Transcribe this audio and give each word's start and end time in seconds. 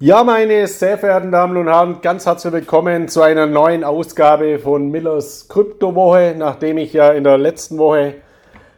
Ja, 0.00 0.22
meine 0.22 0.64
sehr 0.68 0.96
verehrten 0.96 1.32
Damen 1.32 1.56
und 1.56 1.66
Herren, 1.66 2.00
ganz 2.00 2.24
herzlich 2.24 2.52
willkommen 2.52 3.08
zu 3.08 3.20
einer 3.20 3.46
neuen 3.46 3.82
Ausgabe 3.82 4.60
von 4.60 4.92
Millers 4.92 5.48
Kryptowoche, 5.48 6.36
nachdem 6.38 6.78
ich 6.78 6.92
ja 6.92 7.10
in 7.10 7.24
der 7.24 7.36
letzten 7.36 7.78
Woche 7.78 8.14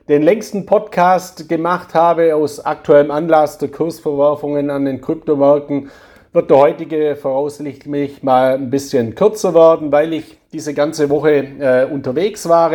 den 0.09 0.22
längsten 0.22 0.64
Podcast 0.64 1.46
gemacht 1.46 1.93
habe 1.93 2.35
aus 2.35 2.64
aktuellem 2.64 3.11
Anlass 3.11 3.59
der 3.59 3.69
Kursverwerfungen 3.71 4.71
an 4.71 4.87
den 4.87 5.03
Kryptomärkten, 5.03 5.91
wird 6.33 6.48
der 6.48 6.56
heutige 6.56 7.16
voraussichtlich 7.16 8.23
mal 8.23 8.55
ein 8.55 8.71
bisschen 8.71 9.14
kürzer 9.14 9.52
werden, 9.52 9.93
weil 9.93 10.14
ich 10.14 10.39
diese 10.55 10.73
ganze 10.73 11.11
Woche 11.11 11.32
äh, 11.32 11.84
unterwegs 11.84 12.48
war. 12.48 12.73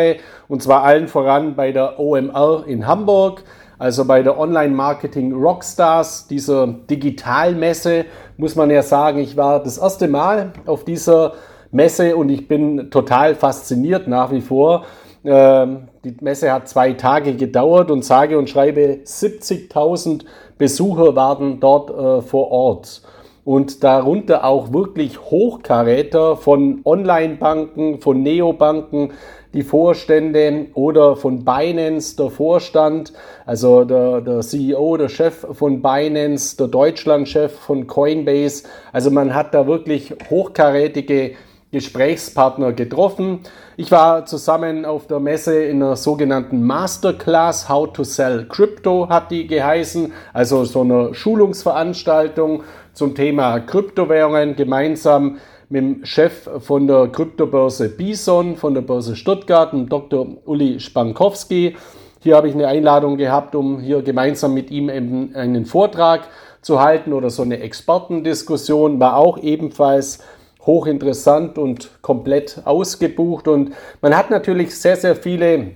Und 0.47 0.61
zwar 0.61 0.83
allen 0.83 1.07
voran 1.07 1.55
bei 1.55 1.71
der 1.71 1.99
OMR 1.99 2.65
in 2.67 2.85
Hamburg 2.85 3.43
also 3.85 4.03
bei 4.03 4.23
der 4.23 4.39
Online-Marketing 4.39 5.31
Rockstars, 5.31 6.25
dieser 6.25 6.65
Digitalmesse, 6.65 8.05
muss 8.35 8.55
man 8.55 8.71
ja 8.71 8.81
sagen, 8.81 9.19
ich 9.19 9.37
war 9.37 9.61
das 9.61 9.77
erste 9.77 10.07
Mal 10.07 10.53
auf 10.65 10.85
dieser 10.85 11.33
Messe 11.69 12.15
und 12.15 12.29
ich 12.29 12.47
bin 12.47 12.89
total 12.89 13.35
fasziniert 13.35 14.07
nach 14.07 14.31
wie 14.31 14.41
vor. 14.41 14.85
Ähm, 15.23 15.87
die 16.03 16.17
Messe 16.19 16.51
hat 16.51 16.67
zwei 16.67 16.93
Tage 16.93 17.35
gedauert 17.35 17.91
und 17.91 18.03
sage 18.03 18.39
und 18.39 18.49
schreibe 18.49 19.01
70.000 19.05 20.25
Besucher 20.57 21.15
waren 21.15 21.59
dort 21.59 21.91
äh, 21.91 22.23
vor 22.23 22.49
Ort 22.49 23.03
und 23.43 23.83
darunter 23.83 24.43
auch 24.43 24.73
wirklich 24.73 25.21
Hochkaräter 25.21 26.35
von 26.35 26.81
Online-Banken, 26.83 28.01
von 28.01 28.23
Neobanken, 28.23 29.11
die 29.55 29.63
Vorstände 29.63 30.67
oder 30.73 31.15
von 31.15 31.45
Binance 31.45 32.17
der 32.17 32.29
Vorstand, 32.29 33.13
also 33.45 33.85
der, 33.85 34.19
der 34.19 34.41
CEO, 34.41 34.97
der 34.97 35.07
Chef 35.07 35.47
von 35.53 35.81
Binance, 35.81 36.57
der 36.57 36.67
Deutschlandchef 36.67 37.53
von 37.53 37.87
Coinbase. 37.87 38.65
Also 38.91 39.11
man 39.11 39.33
hat 39.33 39.53
da 39.53 39.65
wirklich 39.65 40.13
hochkarätige 40.29 41.35
Gesprächspartner 41.71 42.73
getroffen. 42.73 43.39
Ich 43.77 43.91
war 43.91 44.25
zusammen 44.25 44.83
auf 44.83 45.07
der 45.07 45.21
Messe 45.21 45.63
in 45.63 45.81
einer 45.81 45.95
sogenannten 45.95 46.61
Masterclass 46.61 47.69
How 47.69 47.91
to 47.93 48.03
Sell 48.03 48.47
Crypto 48.49 49.07
hat 49.07 49.31
die 49.31 49.47
geheißen, 49.47 50.11
also 50.33 50.65
so 50.65 50.81
eine 50.81 51.13
Schulungsveranstaltung 51.13 52.63
zum 52.91 53.15
Thema 53.15 53.59
Kryptowährungen 53.59 54.55
gemeinsam 54.57 55.37
mit 55.75 55.83
dem 55.83 56.05
Chef 56.05 56.49
von 56.59 56.87
der 56.87 57.09
Kryptobörse 57.09 57.89
Bison, 57.89 58.55
von 58.55 58.73
der 58.73 58.81
Börse 58.81 59.17
Stuttgart, 59.17 59.73
dem 59.73 59.89
Dr. 59.89 60.25
Uli 60.45 60.79
Spankowski. 60.79 61.75
Hier 62.21 62.37
habe 62.37 62.47
ich 62.47 62.53
eine 62.53 62.67
Einladung 62.67 63.17
gehabt, 63.17 63.55
um 63.55 63.81
hier 63.81 64.01
gemeinsam 64.01 64.53
mit 64.53 64.71
ihm 64.71 64.87
einen 64.87 65.65
Vortrag 65.65 66.29
zu 66.61 66.79
halten 66.79 67.11
oder 67.11 67.29
so 67.29 67.41
eine 67.41 67.59
Expertendiskussion. 67.59 69.01
War 69.01 69.17
auch 69.17 69.37
ebenfalls 69.37 70.19
hochinteressant 70.65 71.57
und 71.57 72.01
komplett 72.01 72.61
ausgebucht. 72.63 73.49
Und 73.49 73.73
man 74.01 74.15
hat 74.15 74.29
natürlich 74.31 74.73
sehr, 74.79 74.95
sehr 74.95 75.17
viele 75.17 75.71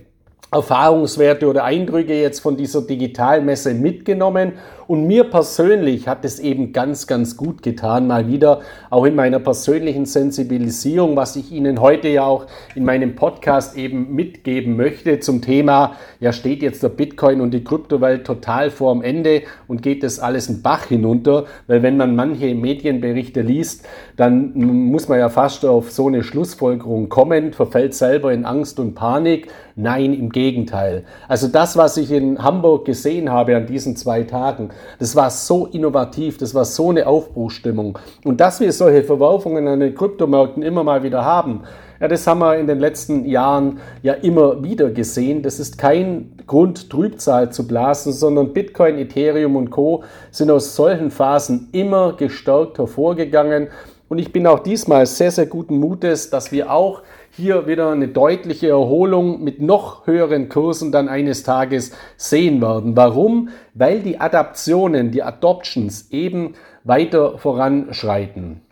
Erfahrungswerte 0.50 1.46
oder 1.46 1.64
Eindrücke 1.64 2.18
jetzt 2.18 2.40
von 2.40 2.56
dieser 2.56 2.82
Digitalmesse 2.82 3.74
mitgenommen 3.74 4.54
und 4.90 5.06
mir 5.06 5.22
persönlich 5.22 6.08
hat 6.08 6.24
es 6.24 6.40
eben 6.40 6.72
ganz, 6.72 7.06
ganz 7.06 7.36
gut 7.36 7.62
getan, 7.62 8.08
mal 8.08 8.26
wieder 8.26 8.62
auch 8.90 9.04
in 9.04 9.14
meiner 9.14 9.38
persönlichen 9.38 10.04
Sensibilisierung, 10.04 11.14
was 11.14 11.36
ich 11.36 11.52
Ihnen 11.52 11.80
heute 11.80 12.08
ja 12.08 12.24
auch 12.24 12.46
in 12.74 12.84
meinem 12.84 13.14
Podcast 13.14 13.76
eben 13.76 14.16
mitgeben 14.16 14.76
möchte 14.76 15.20
zum 15.20 15.42
Thema, 15.42 15.92
ja 16.18 16.32
steht 16.32 16.60
jetzt 16.60 16.82
der 16.82 16.88
Bitcoin 16.88 17.40
und 17.40 17.52
die 17.52 17.62
Kryptowelt 17.62 18.26
total 18.26 18.72
vor 18.72 18.92
dem 18.92 19.02
Ende 19.02 19.42
und 19.68 19.80
geht 19.80 20.02
das 20.02 20.18
alles 20.18 20.48
einen 20.48 20.60
Bach 20.60 20.86
hinunter, 20.86 21.44
weil 21.68 21.84
wenn 21.84 21.96
man 21.96 22.16
manche 22.16 22.52
Medienberichte 22.52 23.42
liest, 23.42 23.86
dann 24.16 24.54
muss 24.54 25.06
man 25.06 25.20
ja 25.20 25.28
fast 25.28 25.64
auf 25.64 25.92
so 25.92 26.08
eine 26.08 26.24
Schlussfolgerung 26.24 27.08
kommen, 27.08 27.52
verfällt 27.52 27.94
selber 27.94 28.32
in 28.32 28.44
Angst 28.44 28.80
und 28.80 28.96
Panik. 28.96 29.46
Nein, 29.76 30.12
im 30.12 30.30
Gegenteil. 30.30 31.04
Also 31.26 31.48
das, 31.48 31.76
was 31.76 31.96
ich 31.96 32.10
in 32.10 32.42
Hamburg 32.42 32.84
gesehen 32.84 33.30
habe 33.30 33.56
an 33.56 33.66
diesen 33.66 33.96
zwei 33.96 34.24
Tagen, 34.24 34.70
das 34.98 35.16
war 35.16 35.30
so 35.30 35.66
innovativ, 35.66 36.38
das 36.38 36.54
war 36.54 36.64
so 36.64 36.90
eine 36.90 37.06
Aufbruchstimmung. 37.06 37.98
Und 38.24 38.40
dass 38.40 38.60
wir 38.60 38.72
solche 38.72 39.04
Verwerfungen 39.04 39.66
an 39.68 39.80
den 39.80 39.94
Kryptomärkten 39.94 40.62
immer 40.62 40.84
mal 40.84 41.02
wieder 41.02 41.24
haben, 41.24 41.62
ja, 42.00 42.08
das 42.08 42.26
haben 42.26 42.38
wir 42.38 42.56
in 42.56 42.66
den 42.66 42.80
letzten 42.80 43.26
Jahren 43.26 43.78
ja 44.02 44.14
immer 44.14 44.64
wieder 44.64 44.88
gesehen. 44.88 45.42
Das 45.42 45.60
ist 45.60 45.76
kein 45.76 46.32
Grund, 46.46 46.88
Trübsal 46.88 47.52
zu 47.52 47.66
blasen, 47.66 48.14
sondern 48.14 48.54
Bitcoin, 48.54 48.96
Ethereum 48.96 49.54
und 49.54 49.70
Co. 49.70 50.02
sind 50.30 50.50
aus 50.50 50.74
solchen 50.74 51.10
Phasen 51.10 51.68
immer 51.72 52.14
gestärkt 52.14 52.78
hervorgegangen. 52.78 53.68
Und 54.08 54.18
ich 54.18 54.32
bin 54.32 54.46
auch 54.46 54.60
diesmal 54.60 55.04
sehr, 55.04 55.30
sehr 55.30 55.44
guten 55.44 55.78
Mutes, 55.78 56.30
dass 56.30 56.50
wir 56.52 56.72
auch 56.72 57.02
hier 57.30 57.66
wieder 57.66 57.90
eine 57.90 58.08
deutliche 58.08 58.68
Erholung 58.68 59.42
mit 59.42 59.60
noch 59.60 60.06
höheren 60.06 60.48
Kursen 60.48 60.92
dann 60.92 61.08
eines 61.08 61.42
Tages 61.42 61.92
sehen 62.16 62.60
werden. 62.60 62.96
Warum? 62.96 63.50
Weil 63.74 64.00
die 64.00 64.20
Adaptionen, 64.20 65.10
die 65.10 65.22
Adoptions 65.22 66.10
eben 66.10 66.54
weiter 66.84 67.38
voranschreiten. 67.38 68.62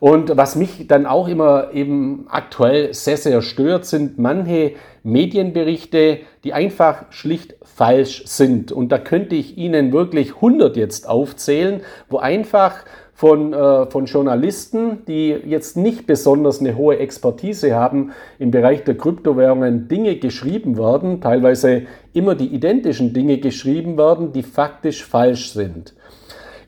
Und 0.00 0.36
was 0.36 0.54
mich 0.54 0.86
dann 0.86 1.06
auch 1.06 1.26
immer 1.26 1.72
eben 1.72 2.26
aktuell 2.28 2.94
sehr, 2.94 3.16
sehr 3.16 3.42
stört, 3.42 3.84
sind 3.84 4.18
manche 4.18 4.74
Medienberichte, 5.02 6.20
die 6.44 6.52
einfach 6.52 7.06
schlicht 7.10 7.56
falsch 7.64 8.22
sind. 8.26 8.70
Und 8.70 8.92
da 8.92 8.98
könnte 8.98 9.34
ich 9.34 9.58
Ihnen 9.58 9.92
wirklich 9.92 10.36
100 10.36 10.76
jetzt 10.76 11.08
aufzählen, 11.08 11.80
wo 12.08 12.18
einfach 12.18 12.84
von, 13.18 13.52
äh, 13.52 13.86
von 13.86 14.04
Journalisten, 14.04 15.04
die 15.08 15.30
jetzt 15.30 15.76
nicht 15.76 16.06
besonders 16.06 16.60
eine 16.60 16.76
hohe 16.76 17.00
Expertise 17.00 17.74
haben 17.74 18.12
im 18.38 18.52
Bereich 18.52 18.84
der 18.84 18.96
Kryptowährungen, 18.96 19.88
Dinge 19.88 20.14
geschrieben 20.20 20.78
werden, 20.78 21.20
teilweise 21.20 21.82
immer 22.12 22.36
die 22.36 22.46
identischen 22.46 23.12
Dinge 23.12 23.38
geschrieben 23.38 23.98
werden, 23.98 24.30
die 24.32 24.44
faktisch 24.44 25.04
falsch 25.04 25.50
sind. 25.50 25.94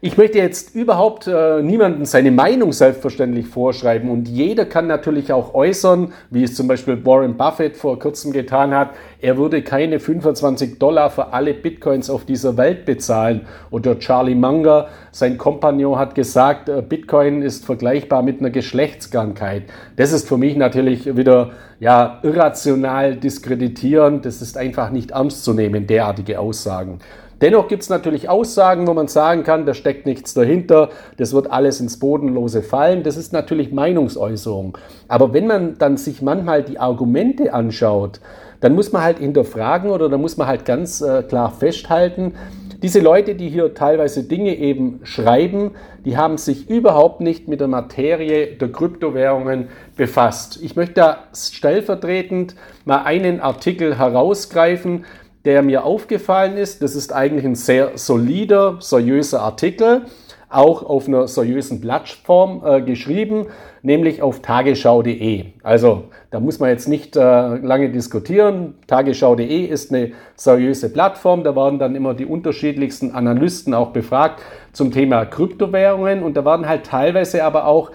Ich 0.02 0.16
möchte 0.16 0.38
jetzt 0.38 0.74
überhaupt 0.74 1.26
äh, 1.26 1.60
niemandem 1.60 2.06
seine 2.06 2.30
Meinung 2.30 2.72
selbstverständlich 2.72 3.46
vorschreiben 3.48 4.08
und 4.08 4.28
jeder 4.28 4.64
kann 4.64 4.86
natürlich 4.86 5.30
auch 5.30 5.52
äußern, 5.52 6.14
wie 6.30 6.42
es 6.42 6.54
zum 6.54 6.68
Beispiel 6.68 7.04
Warren 7.04 7.36
Buffett 7.36 7.76
vor 7.76 7.98
kurzem 7.98 8.32
getan 8.32 8.74
hat, 8.74 8.94
er 9.20 9.36
würde 9.36 9.60
keine 9.60 10.00
25 10.00 10.78
Dollar 10.78 11.10
für 11.10 11.34
alle 11.34 11.52
Bitcoins 11.52 12.08
auf 12.08 12.24
dieser 12.24 12.56
Welt 12.56 12.86
bezahlen. 12.86 13.42
Oder 13.70 13.98
Charlie 13.98 14.34
Munger, 14.34 14.88
sein 15.10 15.36
Kompagnon, 15.36 15.98
hat 15.98 16.14
gesagt, 16.14 16.70
äh, 16.70 16.80
Bitcoin 16.80 17.42
ist 17.42 17.66
vergleichbar 17.66 18.22
mit 18.22 18.40
einer 18.40 18.48
Geschlechtskrankheit. 18.48 19.64
Das 19.96 20.12
ist 20.12 20.26
für 20.26 20.38
mich 20.38 20.56
natürlich 20.56 21.14
wieder 21.14 21.50
ja, 21.78 22.20
irrational 22.22 23.16
diskreditierend. 23.16 24.24
Das 24.24 24.40
ist 24.40 24.56
einfach 24.56 24.88
nicht 24.90 25.10
ernst 25.10 25.44
zu 25.44 25.52
nehmen, 25.52 25.86
derartige 25.86 26.40
Aussagen. 26.40 27.00
Dennoch 27.40 27.68
gibt 27.68 27.82
es 27.82 27.88
natürlich 27.88 28.28
Aussagen, 28.28 28.86
wo 28.86 28.94
man 28.94 29.08
sagen 29.08 29.44
kann, 29.44 29.64
da 29.64 29.74
steckt 29.74 30.04
nichts 30.06 30.34
dahinter, 30.34 30.90
das 31.16 31.32
wird 31.32 31.50
alles 31.50 31.80
ins 31.80 31.98
Bodenlose 31.98 32.62
fallen. 32.62 33.02
Das 33.02 33.16
ist 33.16 33.32
natürlich 33.32 33.72
Meinungsäußerung. 33.72 34.76
Aber 35.08 35.32
wenn 35.32 35.46
man 35.46 35.78
dann 35.78 35.96
sich 35.96 36.20
manchmal 36.20 36.62
die 36.62 36.78
Argumente 36.78 37.54
anschaut, 37.54 38.20
dann 38.60 38.74
muss 38.74 38.92
man 38.92 39.02
halt 39.02 39.18
hinterfragen 39.18 39.90
oder 39.90 40.08
dann 40.08 40.20
muss 40.20 40.36
man 40.36 40.46
halt 40.46 40.66
ganz 40.66 41.00
äh, 41.00 41.22
klar 41.22 41.50
festhalten, 41.50 42.34
diese 42.82 43.00
Leute, 43.00 43.34
die 43.34 43.50
hier 43.50 43.74
teilweise 43.74 44.24
Dinge 44.24 44.56
eben 44.56 45.00
schreiben, 45.02 45.72
die 46.06 46.16
haben 46.16 46.38
sich 46.38 46.70
überhaupt 46.70 47.20
nicht 47.20 47.46
mit 47.46 47.60
der 47.60 47.68
Materie 47.68 48.56
der 48.56 48.72
Kryptowährungen 48.72 49.68
befasst. 49.96 50.58
Ich 50.62 50.76
möchte 50.76 50.94
da 50.94 51.24
stellvertretend 51.34 52.54
mal 52.86 53.02
einen 53.02 53.40
Artikel 53.40 53.98
herausgreifen, 53.98 55.04
der 55.44 55.62
mir 55.62 55.84
aufgefallen 55.84 56.56
ist. 56.56 56.82
Das 56.82 56.94
ist 56.94 57.12
eigentlich 57.12 57.44
ein 57.44 57.54
sehr 57.54 57.92
solider, 57.96 58.76
seriöser 58.80 59.40
Artikel, 59.40 60.02
auch 60.48 60.82
auf 60.82 61.06
einer 61.06 61.28
seriösen 61.28 61.80
Plattform 61.80 62.62
äh, 62.64 62.82
geschrieben, 62.82 63.46
nämlich 63.82 64.20
auf 64.20 64.40
tagesschau.de. 64.40 65.46
Also 65.62 66.04
da 66.30 66.40
muss 66.40 66.58
man 66.58 66.70
jetzt 66.70 66.88
nicht 66.88 67.16
äh, 67.16 67.20
lange 67.20 67.90
diskutieren. 67.90 68.74
Tagesschau.de 68.86 69.64
ist 69.64 69.92
eine 69.92 70.12
seriöse 70.34 70.92
Plattform. 70.92 71.44
Da 71.44 71.54
waren 71.54 71.78
dann 71.78 71.94
immer 71.94 72.14
die 72.14 72.26
unterschiedlichsten 72.26 73.12
Analysten 73.12 73.74
auch 73.74 73.90
befragt 73.90 74.42
zum 74.72 74.90
Thema 74.90 75.24
Kryptowährungen 75.24 76.22
und 76.22 76.36
da 76.36 76.44
waren 76.44 76.68
halt 76.68 76.84
teilweise 76.84 77.44
aber 77.44 77.66
auch 77.66 77.92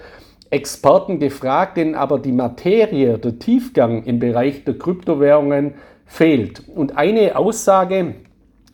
Experten 0.50 1.18
gefragt, 1.18 1.76
denen 1.76 1.94
aber 1.94 2.18
die 2.18 2.32
Materie, 2.32 3.18
der 3.18 3.38
Tiefgang 3.38 4.04
im 4.04 4.20
Bereich 4.20 4.64
der 4.64 4.78
Kryptowährungen 4.78 5.74
fehlt. 6.06 6.62
Und 6.68 6.96
eine 6.96 7.36
Aussage 7.36 8.14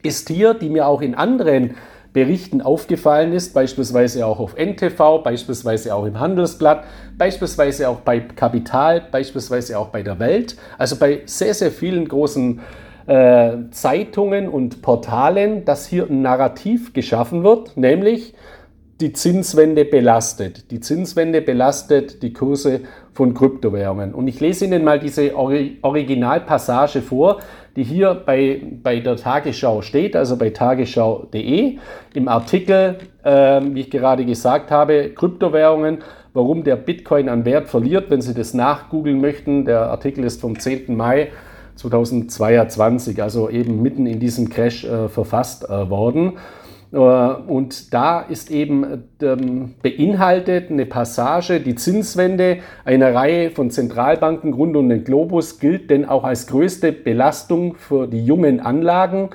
ist 0.03 0.29
hier, 0.29 0.55
die 0.55 0.69
mir 0.69 0.87
auch 0.87 1.01
in 1.01 1.15
anderen 1.15 1.75
Berichten 2.13 2.61
aufgefallen 2.61 3.33
ist, 3.33 3.55
beispielsweise 3.55 4.27
auch 4.27 4.39
auf 4.39 4.55
NTV, 4.57 5.23
beispielsweise 5.25 5.95
auch 5.95 6.05
im 6.05 6.21
Handelsblatt, 6.21 6.85
beispielsweise 7.17 7.89
auch 7.89 8.01
bei 8.01 8.21
Kapital, 8.21 9.03
beispielsweise 9.11 9.79
auch 9.79 9.89
bei 9.89 10.03
der 10.03 10.19
Welt, 10.19 10.57
also 10.77 10.97
bei 10.97 11.23
sehr, 11.25 11.55
sehr 11.55 11.71
vielen 11.71 12.07
großen 12.07 12.61
äh, 13.07 13.53
Zeitungen 13.71 14.49
und 14.49 14.83
Portalen, 14.83 15.65
dass 15.65 15.87
hier 15.87 16.07
ein 16.09 16.21
Narrativ 16.21 16.93
geschaffen 16.93 17.45
wird, 17.45 17.77
nämlich 17.77 18.35
die 19.03 19.13
Zinswende 19.13 19.85
belastet. 19.85 20.71
Die 20.71 20.79
Zinswende 20.79 21.43
belastet 21.43 22.23
die 22.23 22.33
Kurse 22.33 22.83
von 23.13 23.35
Kryptowährungen. 23.35 24.15
Und 24.15 24.29
ich 24.29 24.39
lese 24.39 24.65
Ihnen 24.65 24.85
mal 24.85 25.01
diese 25.01 25.37
Originalpassage 25.37 27.03
vor, 27.03 27.41
die 27.75 27.83
hier 27.83 28.15
bei, 28.15 28.63
bei 28.83 29.01
der 29.01 29.17
Tagesschau 29.17 29.83
steht, 29.83 30.15
also 30.15 30.37
bei 30.37 30.51
tagesschau.de 30.51 31.79
im 32.15 32.29
Artikel, 32.29 32.99
äh, 33.25 33.61
wie 33.65 33.81
ich 33.81 33.91
gerade 33.91 34.25
gesagt 34.25 34.71
habe, 34.71 35.11
Kryptowährungen, 35.11 35.99
warum 36.33 36.63
der 36.63 36.77
Bitcoin 36.77 37.29
an 37.29 37.45
Wert 37.45 37.69
verliert. 37.69 38.09
Wenn 38.09 38.21
Sie 38.21 38.35
das 38.35 38.55
nachgoogeln 38.55 39.21
möchten, 39.21 39.65
der 39.65 39.91
Artikel 39.91 40.23
ist 40.23 40.41
vom 40.41 40.59
10. 40.59 40.97
Mai 40.97 41.33
2022, 41.75 43.21
also 43.21 43.51
eben 43.51 43.83
mitten 43.83 44.07
in 44.07 44.21
diesem 44.21 44.49
Crash 44.49 44.85
äh, 44.85 45.09
verfasst 45.09 45.69
äh, 45.69 45.91
worden. 45.91 46.35
Äh, 46.93 46.97
und 46.97 47.93
da 47.95 48.21
ist 48.21 48.51
eben 48.51 49.05
ähm, 49.23 49.75
beinhaltet 49.83 50.71
eine 50.71 50.87
Passage, 50.87 51.61
die 51.61 51.75
Zinswende 51.75 52.59
einer 52.85 53.15
Reihe 53.15 53.51
von 53.51 53.71
Zentralbanken 53.71 54.53
rund 54.53 54.77
um 54.77 54.89
den 54.89 55.05
Globus 55.05 55.59
gilt 55.59 55.91
denn 55.91 56.05
auch 56.05 56.25
als 56.25 56.47
größte 56.47 56.93
Belastung 56.93 57.77
für 57.77 58.07
die 58.07 58.25
jungen 58.25 58.61
Anlagen. 58.61 59.31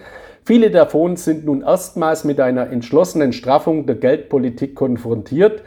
Viele 0.46 0.72
davon 0.72 1.18
sind 1.18 1.46
nun 1.46 1.62
erstmals 1.62 2.24
mit 2.24 2.40
einer 2.40 2.70
entschlossenen 2.70 3.34
Straffung 3.34 3.86
der 3.86 3.96
Geldpolitik 3.96 4.76
konfrontiert. 4.76 5.62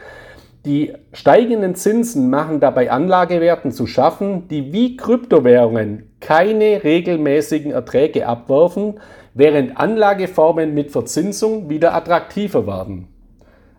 Die 0.65 0.93
steigenden 1.11 1.73
Zinsen 1.73 2.29
machen 2.29 2.59
dabei 2.59 2.91
Anlagewerten 2.91 3.71
zu 3.71 3.87
schaffen, 3.87 4.47
die 4.47 4.71
wie 4.71 4.95
Kryptowährungen 4.95 6.11
keine 6.19 6.83
regelmäßigen 6.83 7.71
Erträge 7.71 8.27
abwerfen, 8.27 8.99
während 9.33 9.77
Anlageformen 9.77 10.75
mit 10.75 10.91
Verzinsung 10.91 11.69
wieder 11.69 11.95
attraktiver 11.95 12.67
werden. 12.67 13.07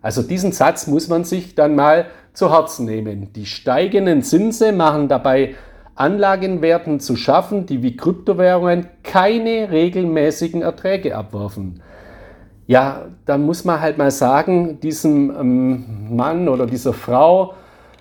Also 0.01 0.23
diesen 0.23 0.51
Satz 0.51 0.87
muss 0.87 1.07
man 1.07 1.23
sich 1.23 1.55
dann 1.55 1.75
mal 1.75 2.07
zu 2.33 2.51
Herzen 2.51 2.85
nehmen. 2.85 3.31
Die 3.31 3.45
steigenden 3.45 4.21
Zinsen 4.21 4.75
machen 4.75 5.07
dabei 5.07 5.55
Anlagenwerten 5.95 6.99
zu 6.99 7.15
schaffen, 7.15 7.65
die 7.65 7.81
wie 7.81 7.95
Kryptowährungen 7.95 8.87
keine 9.03 9.71
regelmäßigen 9.71 10.61
Erträge 10.61 11.15
abwerfen. 11.15 11.81
Ja, 12.65 13.07
dann 13.25 13.45
muss 13.45 13.65
man 13.65 13.81
halt 13.81 13.97
mal 13.97 14.11
sagen, 14.11 14.79
diesem 14.79 15.29
ähm, 15.29 16.15
Mann 16.15 16.47
oder 16.47 16.65
dieser 16.65 16.93
Frau 16.93 17.55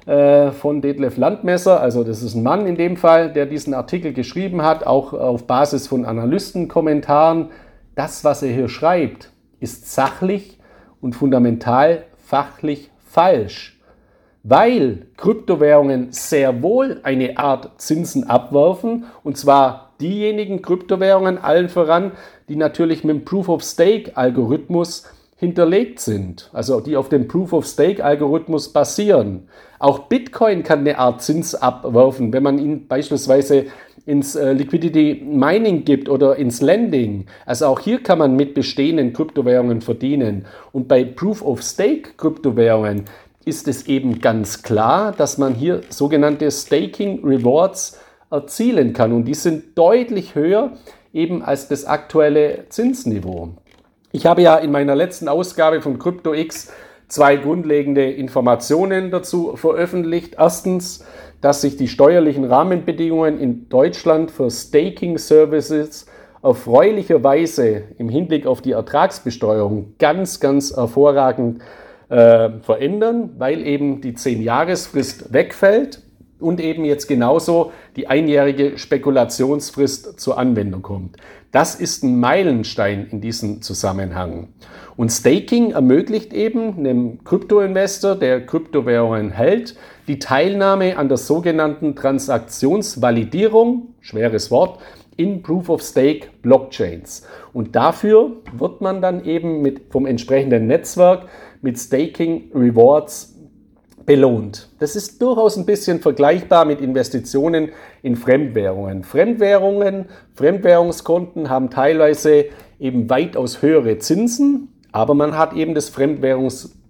äh, 0.07 0.53
von 0.53 0.81
Detlef 0.81 1.17
Landmesser, 1.17 1.81
also 1.81 2.05
das 2.05 2.23
ist 2.23 2.35
ein 2.35 2.45
Mann 2.45 2.67
in 2.67 2.77
dem 2.77 2.97
Fall, 2.97 3.33
der 3.33 3.47
diesen 3.47 3.75
Artikel 3.75 4.13
geschrieben 4.13 4.63
hat, 4.63 4.87
auch 4.87 5.13
auf 5.13 5.47
Basis 5.47 5.89
von 5.89 6.05
Analystenkommentaren. 6.05 7.51
Das, 7.97 8.25
was 8.25 8.43
er 8.43 8.53
hier 8.53 8.69
schreibt, 8.69 9.31
ist 9.59 9.93
sachlich 9.93 10.59
und 11.01 11.15
fundamental 11.15 12.05
fachlich 12.25 12.91
falsch, 13.05 13.81
weil 14.43 15.07
Kryptowährungen 15.17 16.09
sehr 16.11 16.63
wohl 16.63 17.01
eine 17.03 17.39
Art 17.39 17.81
Zinsen 17.81 18.29
abwerfen, 18.29 19.05
und 19.23 19.37
zwar 19.37 19.93
diejenigen 20.01 20.63
Kryptowährungen 20.63 21.39
allen 21.39 21.69
voran, 21.69 22.13
die 22.49 22.57
natürlich 22.57 23.05
mit 23.05 23.17
dem 23.17 23.25
Proof-of-Stake-Algorithmus 23.25 25.05
hinterlegt 25.37 25.99
sind, 25.99 26.51
also 26.53 26.81
die 26.81 26.97
auf 26.97 27.09
dem 27.09 27.27
Proof-of-Stake-Algorithmus 27.27 28.73
basieren. 28.73 29.49
Auch 29.81 30.01
Bitcoin 30.01 30.63
kann 30.63 30.81
eine 30.81 30.99
Art 30.99 31.23
Zins 31.23 31.57
abwerfen, 31.57 32.33
wenn 32.33 32.45
man 32.45 32.59
ihn 32.59 32.87
beispielsweise 32.87 33.67
ins 34.07 34.35
äh, 34.35 34.53
Liquidity 34.53 35.23
Mining 35.25 35.85
gibt 35.85 36.09
oder 36.09 36.37
ins 36.37 36.61
Lending. 36.61 37.27
Also 37.47 37.67
auch 37.67 37.81
hier 37.81 38.01
kann 38.03 38.19
man 38.19 38.37
mit 38.37 38.55
bestehenden 38.55 39.13
Kryptowährungen 39.13 39.81
verdienen. 39.81 40.45
Und 40.73 40.89
bei 40.89 41.05
Proof-of-Stake 41.05 42.11
Kryptowährungen 42.17 43.05
ist 43.45 43.69
es 43.69 43.87
eben 43.87 44.21
ganz 44.21 44.63
klar, 44.63 45.13
dass 45.13 45.39
man 45.39 45.55
hier 45.55 45.83
sogenannte 45.89 46.51
Staking 46.51 47.25
Rewards 47.25 47.99
erzielen 48.31 48.93
kann. 48.93 49.13
Und 49.13 49.25
die 49.25 49.35
sind 49.35 49.77
deutlich 49.77 50.35
höher 50.35 50.73
eben 51.13 51.43
als 51.43 51.69
das 51.69 51.85
aktuelle 51.85 52.67
Zinsniveau. 52.69 53.51
Ich 54.13 54.27
habe 54.27 54.43
ja 54.43 54.57
in 54.57 54.71
meiner 54.71 54.95
letzten 54.95 55.29
Ausgabe 55.29 55.81
von 55.81 55.99
CryptoX 55.99 56.73
zwei 57.09 57.37
grundlegende 57.37 58.11
Informationen 58.11 59.11
dazu 59.11 59.57
veröffentlicht. 59.57 60.37
Erstens, 60.39 61.05
dass 61.41 61.61
sich 61.61 61.77
die 61.77 61.89
steuerlichen 61.89 62.45
Rahmenbedingungen 62.45 63.39
in 63.39 63.69
Deutschland 63.69 64.31
für 64.31 64.51
Staking 64.51 65.19
Services 65.19 66.07
erfreulicherweise 66.43 67.85
im 67.99 68.09
Hinblick 68.09 68.47
auf 68.47 68.63
die 68.63 68.73
Ertragsbesteuerung 68.73 69.95
ganz, 69.99 70.41
ganz 70.41 70.75
hervorragend 70.75 71.63
äh, 72.13 72.61
verändern, 72.61 73.31
weil 73.39 73.67
eben 73.67 74.03
die 74.03 74.13
10-Jahresfrist 74.13 75.33
wegfällt 75.33 76.03
und 76.39 76.61
eben 76.61 76.85
jetzt 76.85 77.07
genauso 77.07 77.73
die 77.97 78.07
einjährige 78.07 78.77
Spekulationsfrist 78.77 80.21
zur 80.21 80.37
Anwendung 80.37 80.83
kommt. 80.83 81.17
Das 81.53 81.75
ist 81.75 82.05
ein 82.05 82.21
Meilenstein 82.21 83.07
in 83.11 83.23
diesem 83.23 83.63
Zusammenhang. 83.63 84.49
Und 84.95 85.11
Staking 85.11 85.71
ermöglicht 85.71 86.35
eben 86.35 86.77
einem 86.77 87.25
Kryptoinvestor, 87.25 88.15
der 88.15 88.45
Kryptowährungen 88.45 89.31
hält, 89.31 89.75
die 90.07 90.19
Teilnahme 90.19 90.99
an 90.99 91.09
der 91.09 91.17
sogenannten 91.17 91.97
Transaktionsvalidierung, 91.97 93.95
schweres 94.01 94.51
Wort, 94.51 94.81
in 95.17 95.43
Proof 95.43 95.69
of 95.69 95.83
Stake 95.83 96.29
Blockchains. 96.43 97.27
Und 97.53 97.77
dafür 97.77 98.33
wird 98.57 98.81
man 98.81 99.03
dann 99.03 99.25
eben 99.25 99.63
mit, 99.63 99.83
vom 99.91 100.07
entsprechenden 100.07 100.67
Netzwerk 100.67 101.27
mit 101.61 101.79
Staking 101.79 102.51
Rewards 102.55 103.33
belohnt. 104.05 104.69
Das 104.79 104.97
ist 104.97 105.23
durchaus 105.23 105.57
ein 105.57 105.67
bisschen 105.67 106.01
vergleichbar 106.01 106.65
mit 106.65 106.81
Investitionen 106.81 107.71
in 108.03 108.17
Fremdwährungen. 108.17 109.05
Fremdwährungen, 109.05 110.07
Fremdwährungskonten 110.35 111.49
haben 111.49 111.71
teilweise 111.71 112.47
eben 112.81 113.09
weitaus 113.09 113.63
höhere 113.63 113.99
Zinsen, 113.99 114.69
aber 114.91 115.15
man 115.15 115.39
hat 115.39 115.55
eben 115.55 115.75
das 115.75 115.89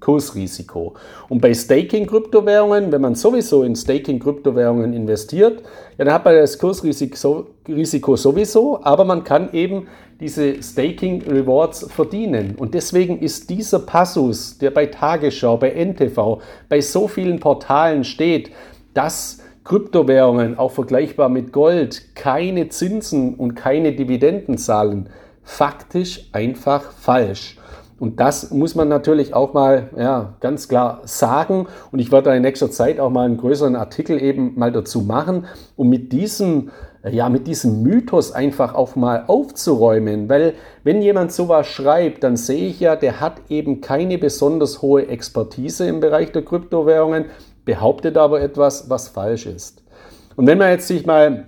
Fremdwährungskursrisiko. 0.02 0.94
Und 1.28 1.40
bei 1.40 1.54
Staking-Kryptowährungen, 1.54 2.92
wenn 2.92 3.00
man 3.00 3.14
sowieso 3.14 3.62
in 3.62 3.74
Staking-Kryptowährungen 3.74 4.92
investiert, 4.92 5.62
ja, 5.98 6.04
dann 6.04 6.14
hat 6.14 6.24
man 6.24 6.34
das 6.34 6.58
Kursrisiko 6.58 8.16
sowieso, 8.16 8.82
aber 8.82 9.04
man 9.04 9.24
kann 9.24 9.52
eben 9.52 9.86
diese 10.20 10.62
Staking 10.62 11.22
Rewards 11.22 11.86
verdienen. 11.90 12.54
Und 12.56 12.74
deswegen 12.74 13.18
ist 13.20 13.50
dieser 13.50 13.80
Passus, 13.80 14.58
der 14.58 14.70
bei 14.70 14.86
Tagesschau, 14.86 15.56
bei 15.56 15.70
NTV, 15.70 16.40
bei 16.68 16.80
so 16.80 17.08
vielen 17.08 17.40
Portalen 17.40 18.04
steht, 18.04 18.50
dass 18.94 19.38
Kryptowährungen, 19.64 20.58
auch 20.58 20.72
vergleichbar 20.72 21.28
mit 21.28 21.52
Gold, 21.52 22.14
keine 22.14 22.68
Zinsen 22.68 23.34
und 23.34 23.54
keine 23.54 23.92
Dividenden 23.92 24.58
zahlen, 24.58 25.08
faktisch 25.44 26.28
einfach 26.32 26.92
falsch. 26.92 27.56
Und 28.02 28.18
das 28.18 28.50
muss 28.50 28.74
man 28.74 28.88
natürlich 28.88 29.32
auch 29.32 29.54
mal 29.54 29.90
ja, 29.96 30.34
ganz 30.40 30.66
klar 30.66 31.02
sagen. 31.04 31.68
Und 31.92 32.00
ich 32.00 32.10
werde 32.10 32.30
da 32.30 32.34
in 32.34 32.42
nächster 32.42 32.68
Zeit 32.68 32.98
auch 32.98 33.10
mal 33.10 33.26
einen 33.26 33.36
größeren 33.36 33.76
Artikel 33.76 34.20
eben 34.20 34.58
mal 34.58 34.72
dazu 34.72 35.02
machen, 35.02 35.46
um 35.76 35.88
mit 35.88 36.10
diesem, 36.10 36.72
ja, 37.08 37.28
mit 37.28 37.46
diesem 37.46 37.84
Mythos 37.84 38.32
einfach 38.32 38.74
auch 38.74 38.96
mal 38.96 39.22
aufzuräumen. 39.28 40.28
Weil 40.28 40.54
wenn 40.82 41.00
jemand 41.00 41.30
sowas 41.30 41.68
schreibt, 41.68 42.24
dann 42.24 42.36
sehe 42.36 42.66
ich 42.66 42.80
ja, 42.80 42.96
der 42.96 43.20
hat 43.20 43.34
eben 43.48 43.80
keine 43.80 44.18
besonders 44.18 44.82
hohe 44.82 45.06
Expertise 45.06 45.86
im 45.86 46.00
Bereich 46.00 46.32
der 46.32 46.44
Kryptowährungen, 46.44 47.26
behauptet 47.64 48.16
aber 48.16 48.40
etwas, 48.40 48.90
was 48.90 49.10
falsch 49.10 49.46
ist. 49.46 49.84
Und 50.34 50.48
wenn 50.48 50.58
man 50.58 50.70
jetzt 50.70 50.88
sich 50.88 51.06
mal 51.06 51.46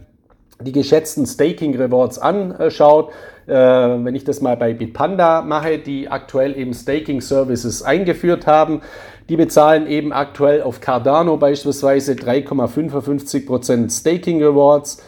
die 0.61 0.70
geschätzten 0.70 1.26
Staking 1.26 1.76
Rewards 1.76 2.20
anschaut, 2.20 3.11
wenn 3.46 4.14
ich 4.14 4.24
das 4.24 4.40
mal 4.40 4.56
bei 4.56 4.72
Bitpanda 4.72 5.42
mache, 5.42 5.78
die 5.78 6.08
aktuell 6.08 6.56
eben 6.56 6.72
Staking 6.72 7.20
Services 7.20 7.82
eingeführt 7.82 8.46
haben, 8.46 8.80
die 9.28 9.36
bezahlen 9.36 9.86
eben 9.86 10.12
aktuell 10.12 10.62
auf 10.62 10.80
Cardano 10.80 11.36
beispielsweise 11.36 12.12
3,55% 12.12 13.90
Staking 13.90 14.42
Rewards 14.42 15.02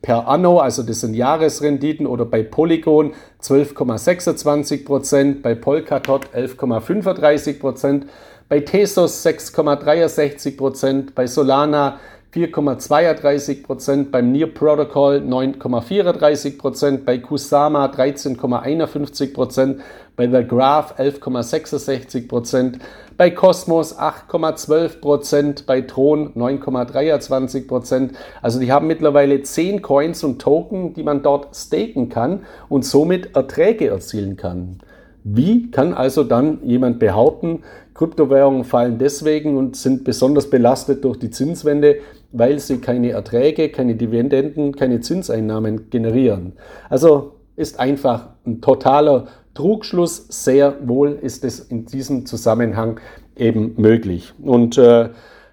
per 0.00 0.28
Anno, 0.28 0.58
also 0.58 0.82
das 0.82 1.00
sind 1.00 1.14
Jahresrenditen, 1.14 2.06
oder 2.06 2.24
bei 2.24 2.42
Polygon 2.42 3.12
12,26%, 3.42 5.42
bei 5.42 5.54
Polkadot 5.54 6.26
11,35%, 6.34 8.02
bei 8.48 8.60
Tesos 8.60 9.26
6,63%, 9.26 11.08
bei 11.14 11.26
Solana 11.26 11.98
4,32 12.34 13.62
Prozent, 13.62 14.12
beim 14.12 14.32
Near 14.32 14.48
Protocol 14.48 15.22
9,34 15.26 16.58
Prozent, 16.58 17.06
bei 17.06 17.16
Kusama 17.16 17.86
13,51 17.86 19.32
Prozent, 19.32 19.80
bei 20.14 20.28
The 20.28 20.46
Graph 20.46 20.98
11,66 20.98 22.28
Prozent, 22.28 22.80
bei 23.16 23.30
Cosmos 23.30 23.98
8,12 23.98 25.00
Prozent, 25.00 25.66
bei 25.66 25.80
Tron 25.80 26.34
9,23 26.34 27.66
Prozent. 27.66 28.12
Also 28.42 28.60
die 28.60 28.70
haben 28.70 28.88
mittlerweile 28.88 29.42
10 29.42 29.80
Coins 29.80 30.22
und 30.22 30.38
Token, 30.42 30.92
die 30.92 31.02
man 31.02 31.22
dort 31.22 31.56
staken 31.56 32.10
kann 32.10 32.40
und 32.68 32.84
somit 32.84 33.36
Erträge 33.36 33.88
erzielen 33.88 34.36
kann. 34.36 34.80
Wie 35.24 35.70
kann 35.70 35.94
also 35.94 36.24
dann 36.24 36.58
jemand 36.62 36.98
behaupten, 36.98 37.62
Kryptowährungen 37.98 38.62
fallen 38.62 38.98
deswegen 38.98 39.56
und 39.56 39.74
sind 39.76 40.04
besonders 40.04 40.48
belastet 40.48 41.02
durch 41.02 41.18
die 41.18 41.30
Zinswende, 41.30 41.96
weil 42.30 42.60
sie 42.60 42.78
keine 42.78 43.10
Erträge, 43.10 43.70
keine 43.70 43.96
Dividenden, 43.96 44.76
keine 44.76 45.00
Zinseinnahmen 45.00 45.90
generieren? 45.90 46.52
Also 46.88 47.32
ist 47.56 47.80
einfach 47.80 48.28
ein 48.46 48.60
totaler 48.60 49.26
Trugschluss. 49.54 50.26
Sehr 50.28 50.76
wohl 50.86 51.18
ist 51.20 51.44
es 51.44 51.58
in 51.58 51.86
diesem 51.86 52.24
Zusammenhang 52.24 53.00
eben 53.36 53.74
möglich. 53.78 54.32
Und 54.40 54.78
äh, 54.78 55.08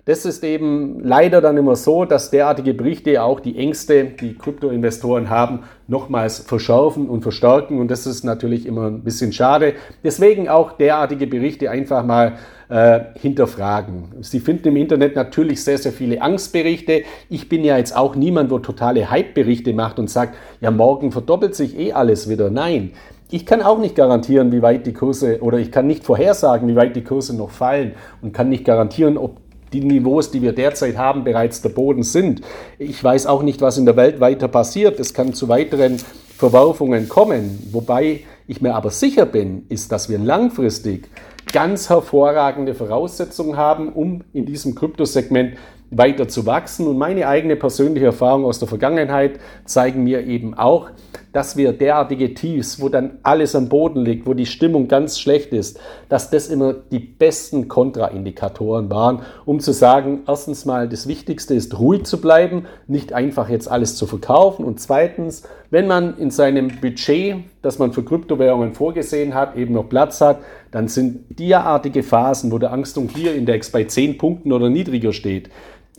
das 0.06 0.24
ist 0.24 0.44
eben 0.44 1.00
leider 1.04 1.42
dann 1.42 1.58
immer 1.58 1.76
so, 1.76 2.06
dass 2.06 2.30
derartige 2.30 2.76
Berichte 2.76 3.24
auch 3.24 3.40
die 3.40 3.58
Ängste, 3.58 4.06
die 4.06 4.36
Kryptoinvestoren 4.36 5.32
haben, 5.32 5.62
nochmals 5.88 6.40
verschärfen 6.40 7.10
und 7.10 7.22
verstärken. 7.22 7.80
Und 7.80 7.90
das 7.90 8.06
ist 8.06 8.24
natürlich 8.24 8.68
immer 8.68 8.86
ein 8.88 9.04
bisschen 9.04 9.34
schade. 9.34 9.74
Deswegen 10.04 10.48
auch 10.48 10.74
derartige 10.74 11.26
Berichte 11.26 11.72
einfach 11.72 12.06
mal 12.06 12.34
äh, 12.70 13.00
hinterfragen. 13.16 14.10
Sie 14.22 14.40
finden 14.40 14.68
im 14.68 14.76
Internet 14.76 15.16
natürlich 15.16 15.64
sehr, 15.64 15.80
sehr 15.80 15.92
viele 15.92 16.22
Angstberichte. 16.22 17.02
Ich 17.30 17.50
bin 17.50 17.64
ja 17.64 17.78
jetzt 17.78 17.98
auch 17.98 18.16
niemand, 18.16 18.52
wo 18.52 18.60
totale 18.60 19.10
Hype-Berichte 19.10 19.74
macht 19.74 19.98
und 19.98 20.10
sagt, 20.10 20.36
ja, 20.62 20.70
morgen 20.70 21.12
verdoppelt 21.12 21.56
sich 21.56 21.80
eh 21.80 21.94
alles 21.94 22.30
wieder. 22.30 22.52
Nein. 22.52 22.92
Ich 23.32 23.48
kann 23.48 23.64
auch 23.64 23.80
nicht 23.80 23.96
garantieren, 23.96 24.52
wie 24.52 24.62
weit 24.62 24.86
die 24.86 24.94
Kurse 24.94 25.42
oder 25.42 25.58
ich 25.58 25.72
kann 25.72 25.88
nicht 25.88 26.04
vorhersagen, 26.04 26.68
wie 26.68 26.76
weit 26.76 26.96
die 26.96 27.04
Kurse 27.04 27.36
noch 27.36 27.50
fallen 27.50 27.94
und 28.22 28.34
kann 28.34 28.50
nicht 28.50 28.66
garantieren, 28.66 29.18
ob 29.18 29.45
die 29.82 29.88
Niveaus, 29.88 30.32
die 30.32 30.42
wir 30.42 30.54
derzeit 30.54 30.98
haben, 30.98 31.24
bereits 31.24 31.62
der 31.62 31.70
Boden 31.70 32.04
sind. 32.04 32.42
Ich 32.80 33.04
weiß 33.04 33.28
auch 33.28 33.44
nicht, 33.44 33.62
was 33.62 33.78
in 33.78 33.86
der 33.86 33.96
Welt 33.96 34.20
weiter 34.20 34.48
passiert. 34.48 35.00
Es 35.00 35.14
kann 35.14 35.34
zu 35.34 35.50
weiteren 35.50 35.98
Verwerfungen 36.38 37.10
kommen. 37.10 37.70
Wobei 37.72 38.22
ich 38.48 38.62
mir 38.62 38.76
aber 38.76 38.90
sicher 38.90 39.26
bin, 39.26 39.66
ist, 39.70 39.92
dass 39.92 40.10
wir 40.10 40.18
langfristig 40.18 41.10
ganz 41.52 41.90
hervorragende 41.90 42.74
Voraussetzungen 42.74 43.58
haben, 43.58 43.90
um 43.90 44.24
in 44.34 44.46
diesem 44.46 44.76
Kryptosegment 44.76 45.58
weiter 45.98 46.28
zu 46.28 46.46
wachsen. 46.46 46.88
Und 46.88 46.98
meine 46.98 47.28
eigene 47.28 47.56
persönliche 47.56 48.08
Erfahrung 48.08 48.46
aus 48.46 48.60
der 48.60 48.68
Vergangenheit 48.68 49.40
zeigen 49.66 50.04
mir 50.04 50.26
eben 50.26 50.54
auch, 50.54 50.90
dass 51.36 51.58
wir 51.58 51.74
derartige 51.74 52.34
Tiefs, 52.34 52.80
wo 52.80 52.88
dann 52.88 53.18
alles 53.22 53.56
am 53.56 53.68
Boden 53.68 54.06
liegt, 54.06 54.26
wo 54.26 54.34
die 54.34 54.46
Stimmung 54.46 54.88
ganz 54.88 55.20
schlecht 55.20 55.52
ist, 55.52 55.78
dass 56.08 56.30
das 56.30 56.48
immer 56.48 56.74
die 56.74 57.00
besten 57.00 57.68
Kontraindikatoren 57.68 58.90
waren, 58.90 59.22
um 59.44 59.60
zu 59.60 59.74
sagen, 59.74 60.22
erstens 60.30 60.64
mal, 60.64 60.88
das 60.88 61.08
Wichtigste 61.10 61.54
ist 61.54 61.78
ruhig 61.78 62.06
zu 62.06 62.22
bleiben, 62.22 62.68
nicht 62.88 63.12
einfach 63.12 63.50
jetzt 63.50 63.70
alles 63.70 63.98
zu 63.98 64.08
verkaufen 64.08 64.64
und 64.64 64.80
zweitens, 64.80 65.44
wenn 65.72 65.88
man 65.88 66.18
in 66.18 66.32
seinem 66.32 66.70
Budget, 66.80 67.36
das 67.62 67.80
man 67.80 67.92
für 67.92 68.04
Kryptowährungen 68.04 68.74
vorgesehen 68.74 69.34
hat, 69.34 69.58
eben 69.58 69.74
noch 69.74 69.90
Platz 69.90 70.22
hat, 70.22 70.40
dann 70.72 70.88
sind 70.88 71.38
derartige 71.38 72.04
Phasen, 72.04 72.50
wo 72.54 72.60
der 72.60 72.72
Angst- 72.72 72.98
und 72.98 73.14
Gier-Index 73.14 73.72
bei 73.72 73.84
10 73.84 74.18
Punkten 74.18 74.54
oder 74.54 74.70
niedriger 74.70 75.12
steht, 75.12 75.50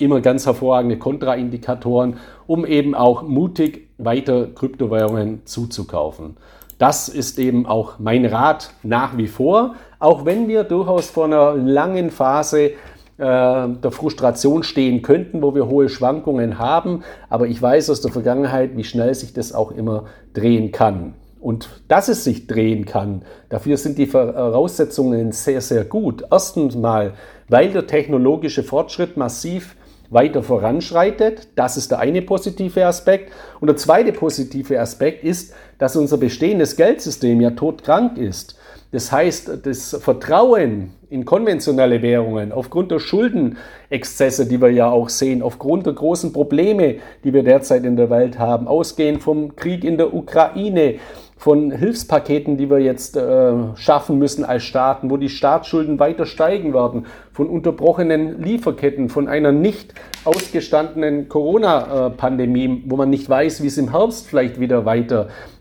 immer 0.01 0.21
ganz 0.21 0.47
hervorragende 0.47 0.99
Kontraindikatoren, 0.99 2.19
um 2.47 2.65
eben 2.67 2.95
auch 2.95 3.23
mutig 3.23 3.89
weiter 3.99 4.49
Kryptowährungen 4.49 5.45
zuzukaufen. 5.45 6.37
Das 6.79 7.09
ist 7.09 7.39
eben 7.39 7.67
auch 7.67 7.99
mein 7.99 8.27
Rat 8.27 8.73
nach 8.83 9.17
wie 9.17 9.29
vor, 9.29 9.77
auch 9.99 10.27
wenn 10.27 10.47
wir 10.47 10.65
durchaus 10.65 11.09
vor 11.09 11.25
einer 11.25 11.55
langen 11.55 12.11
Phase 12.11 12.61
äh, 12.67 12.73
der 13.19 13.91
Frustration 13.91 14.63
stehen 14.63 15.01
könnten, 15.01 15.41
wo 15.41 15.55
wir 15.55 15.69
hohe 15.69 15.89
Schwankungen 15.89 16.59
haben. 16.59 17.03
Aber 17.31 17.47
ich 17.47 17.61
weiß 17.63 17.89
aus 17.89 18.03
der 18.03 18.13
Vergangenheit, 18.13 18.77
wie 18.77 18.85
schnell 18.85 19.15
sich 19.15 19.33
das 19.33 19.55
auch 19.55 19.73
immer 19.73 20.05
drehen 20.35 20.71
kann. 20.71 21.15
Und 21.41 21.83
dass 21.89 22.09
es 22.09 22.25
sich 22.25 22.47
drehen 22.47 22.85
kann, 22.85 23.23
dafür 23.49 23.79
sind 23.79 23.97
die 23.97 24.07
Voraussetzungen 24.07 25.33
sehr, 25.33 25.63
sehr 25.63 25.85
gut. 25.85 26.25
Erstens 26.31 26.77
mal, 26.77 27.15
weil 27.49 27.71
der 27.71 27.87
technologische 27.87 28.63
Fortschritt 28.63 29.17
massiv 29.17 29.77
weiter 30.11 30.43
voranschreitet. 30.43 31.49
Das 31.57 31.77
ist 31.77 31.91
der 31.91 31.99
eine 31.99 32.23
positive 32.23 32.87
Aspekt. 32.87 33.33
Und 33.61 33.69
der 33.69 33.77
zweite 33.77 34.13
positive 34.13 34.81
Aspekt 34.81 35.25
ist, 35.25 35.55
dass 35.79 35.97
unser 35.97 36.19
bestehendes 36.19 36.77
Geldsystem 36.77 37.41
ja 37.41 37.51
todkrank 37.51 38.19
ist. 38.19 38.57
Das 38.93 39.11
heißt, 39.11 39.67
das 39.67 39.97
Vertrauen 40.01 40.93
in 41.11 41.25
konventionelle 41.25 42.03
Währungen 42.03 42.53
aufgrund 42.53 42.91
der 42.91 42.99
Schuldenexzesse, 42.99 44.47
die 44.47 44.61
wir 44.61 44.71
ja 44.71 44.89
auch 44.89 45.09
sehen, 45.09 45.43
aufgrund 45.43 45.87
der 45.87 45.93
großen 45.93 46.33
Probleme, 46.33 46.97
die 47.25 47.33
wir 47.33 47.43
derzeit 47.43 47.85
in 47.85 47.97
der 47.97 48.11
Welt 48.11 48.39
haben, 48.39 48.69
ausgehend 48.69 49.23
vom 49.23 49.57
Krieg 49.57 49.85
in 49.85 49.99
der 49.99 50.15
Ukraine, 50.15 50.95
von 51.37 51.71
Hilfspaketen, 51.71 52.57
die 52.57 52.71
wir 52.71 52.79
jetzt 52.79 53.17
äh, 53.17 53.53
schaffen 53.77 54.19
müssen 54.19 54.45
als 54.45 54.65
Staaten, 54.65 55.11
wo 55.11 55.17
die 55.19 55.29
Staatsschulden 55.29 55.99
weiter 55.99 56.25
steigen 56.25 56.73
werden, 56.73 57.07
von 57.33 57.49
unterbrochenen 57.49 58.43
Lieferketten, 58.43 59.11
von 59.11 59.29
einer 59.29 59.53
nicht 59.53 59.93
ausgestandenen 60.25 61.29
Corona-Pandemie, 61.29 62.85
wo 62.87 62.97
man 62.97 63.11
nicht 63.11 63.29
weiß, 63.29 63.63
wie 63.63 63.67
es 63.67 63.77
im 63.77 63.91
Herbst 63.91 64.27
vielleicht 64.27 64.59
wieder 64.59 64.87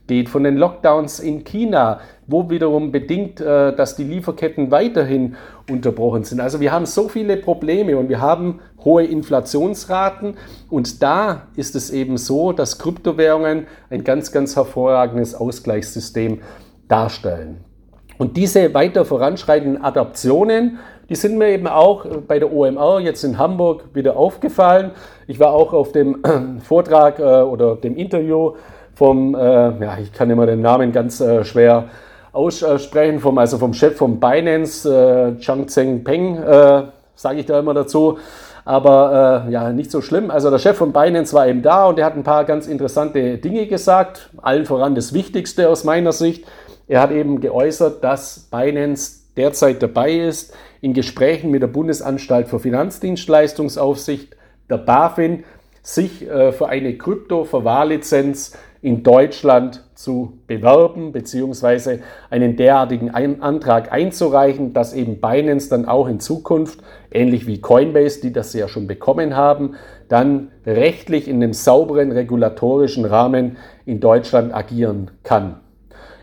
weitergeht, 0.05 0.29
von 0.29 0.43
den 0.43 0.57
Lockdowns 0.57 1.19
in 1.19 1.43
China, 1.43 1.99
wo 2.27 2.49
wiederum 2.49 2.91
bedingt, 2.91 3.39
äh, 3.39 3.75
dass 3.75 3.95
die 3.95 4.03
Lieferketten 4.03 4.71
weiterhin 4.71 5.35
unterbrochen 5.69 6.23
sind. 6.23 6.39
Also 6.39 6.59
wir 6.59 6.71
haben 6.71 6.85
so 6.85 7.07
viele 7.09 7.37
Probleme 7.37 7.97
und 7.97 8.09
wir 8.09 8.21
haben 8.21 8.59
hohe 8.83 9.03
Inflationsraten 9.03 10.35
und 10.69 11.01
da 11.01 11.47
ist 11.55 11.75
es 11.75 11.89
eben 11.89 12.17
so, 12.17 12.51
dass 12.51 12.77
Kryptowährungen 12.77 13.67
ein 13.89 14.03
ganz, 14.03 14.31
ganz 14.31 14.55
hervorragendes 14.55 15.35
Ausgleichssystem 15.35 16.41
darstellen. 16.87 17.63
Und 18.17 18.37
diese 18.37 18.73
weiter 18.73 19.03
voranschreitenden 19.03 19.83
Adaptionen, 19.83 20.79
die 21.09 21.15
sind 21.15 21.37
mir 21.37 21.49
eben 21.49 21.67
auch 21.67 22.05
bei 22.27 22.39
der 22.39 22.51
OMR 22.51 22.99
jetzt 22.99 23.23
in 23.23 23.37
Hamburg 23.37 23.89
wieder 23.93 24.15
aufgefallen. 24.15 24.91
Ich 25.27 25.39
war 25.39 25.51
auch 25.51 25.73
auf 25.73 25.91
dem 25.91 26.23
Vortrag 26.63 27.19
äh, 27.19 27.41
oder 27.41 27.75
dem 27.75 27.95
Interview 27.95 28.53
vom, 28.95 29.35
äh, 29.35 29.39
ja, 29.39 29.97
ich 30.01 30.11
kann 30.13 30.29
immer 30.29 30.45
den 30.45 30.61
Namen 30.61 30.91
ganz 30.91 31.23
schwer 31.43 31.89
aussprechen, 32.35 33.19
vom, 33.19 33.37
also 33.37 33.57
vom 33.57 33.73
Chef 33.73 33.95
von 33.95 34.19
Binance, 34.19 34.85
äh, 34.89 35.39
Chang 35.39 35.67
Zheng 35.67 36.03
Peng, 36.03 36.37
äh, 36.37 36.83
sage 37.15 37.39
ich 37.39 37.45
da 37.45 37.59
immer 37.59 37.73
dazu. 37.73 38.19
Aber 38.65 39.45
äh, 39.47 39.51
ja, 39.51 39.71
nicht 39.71 39.91
so 39.91 40.01
schlimm. 40.01 40.31
Also 40.31 40.49
der 40.49 40.59
Chef 40.59 40.75
von 40.75 40.91
Binance 40.91 41.33
war 41.33 41.47
eben 41.47 41.61
da 41.61 41.85
und 41.85 41.99
er 41.99 42.05
hat 42.05 42.15
ein 42.15 42.23
paar 42.23 42.43
ganz 42.45 42.67
interessante 42.67 43.37
Dinge 43.37 43.67
gesagt. 43.67 44.31
Allen 44.41 44.65
voran 44.65 44.95
das 44.95 45.13
Wichtigste 45.13 45.69
aus 45.69 45.83
meiner 45.83 46.11
Sicht. 46.11 46.45
Er 46.87 47.01
hat 47.01 47.11
eben 47.11 47.39
geäußert, 47.39 48.03
dass 48.03 48.47
Binance 48.51 49.19
derzeit 49.37 49.81
dabei 49.81 50.13
ist, 50.13 50.53
in 50.81 50.93
Gesprächen 50.93 51.51
mit 51.51 51.61
der 51.61 51.67
Bundesanstalt 51.67 52.47
für 52.47 52.59
Finanzdienstleistungsaufsicht, 52.59 54.35
der 54.69 54.77
BaFin, 54.77 55.43
sich 55.83 56.27
äh, 56.27 56.51
für 56.51 56.67
eine 56.67 56.97
Krypto-Verwahrlizenz 56.97 58.57
in 58.81 59.03
Deutschland 59.03 59.83
zu 59.95 60.39
bewerben 60.47 61.11
beziehungsweise 61.11 62.01
einen 62.29 62.55
derartigen 62.55 63.09
Antrag 63.09 63.91
einzureichen, 63.91 64.73
dass 64.73 64.93
eben 64.93 65.19
Binance 65.21 65.69
dann 65.69 65.85
auch 65.85 66.07
in 66.07 66.19
Zukunft, 66.19 66.79
ähnlich 67.11 67.47
wie 67.47 67.61
Coinbase, 67.61 68.21
die 68.21 68.33
das 68.33 68.53
ja 68.53 68.67
schon 68.67 68.87
bekommen 68.87 69.35
haben, 69.35 69.75
dann 70.07 70.49
rechtlich 70.65 71.27
in 71.27 71.41
einem 71.41 71.53
sauberen 71.53 72.11
regulatorischen 72.11 73.05
Rahmen 73.05 73.57
in 73.85 73.99
Deutschland 73.99 74.53
agieren 74.53 75.11
kann. 75.23 75.61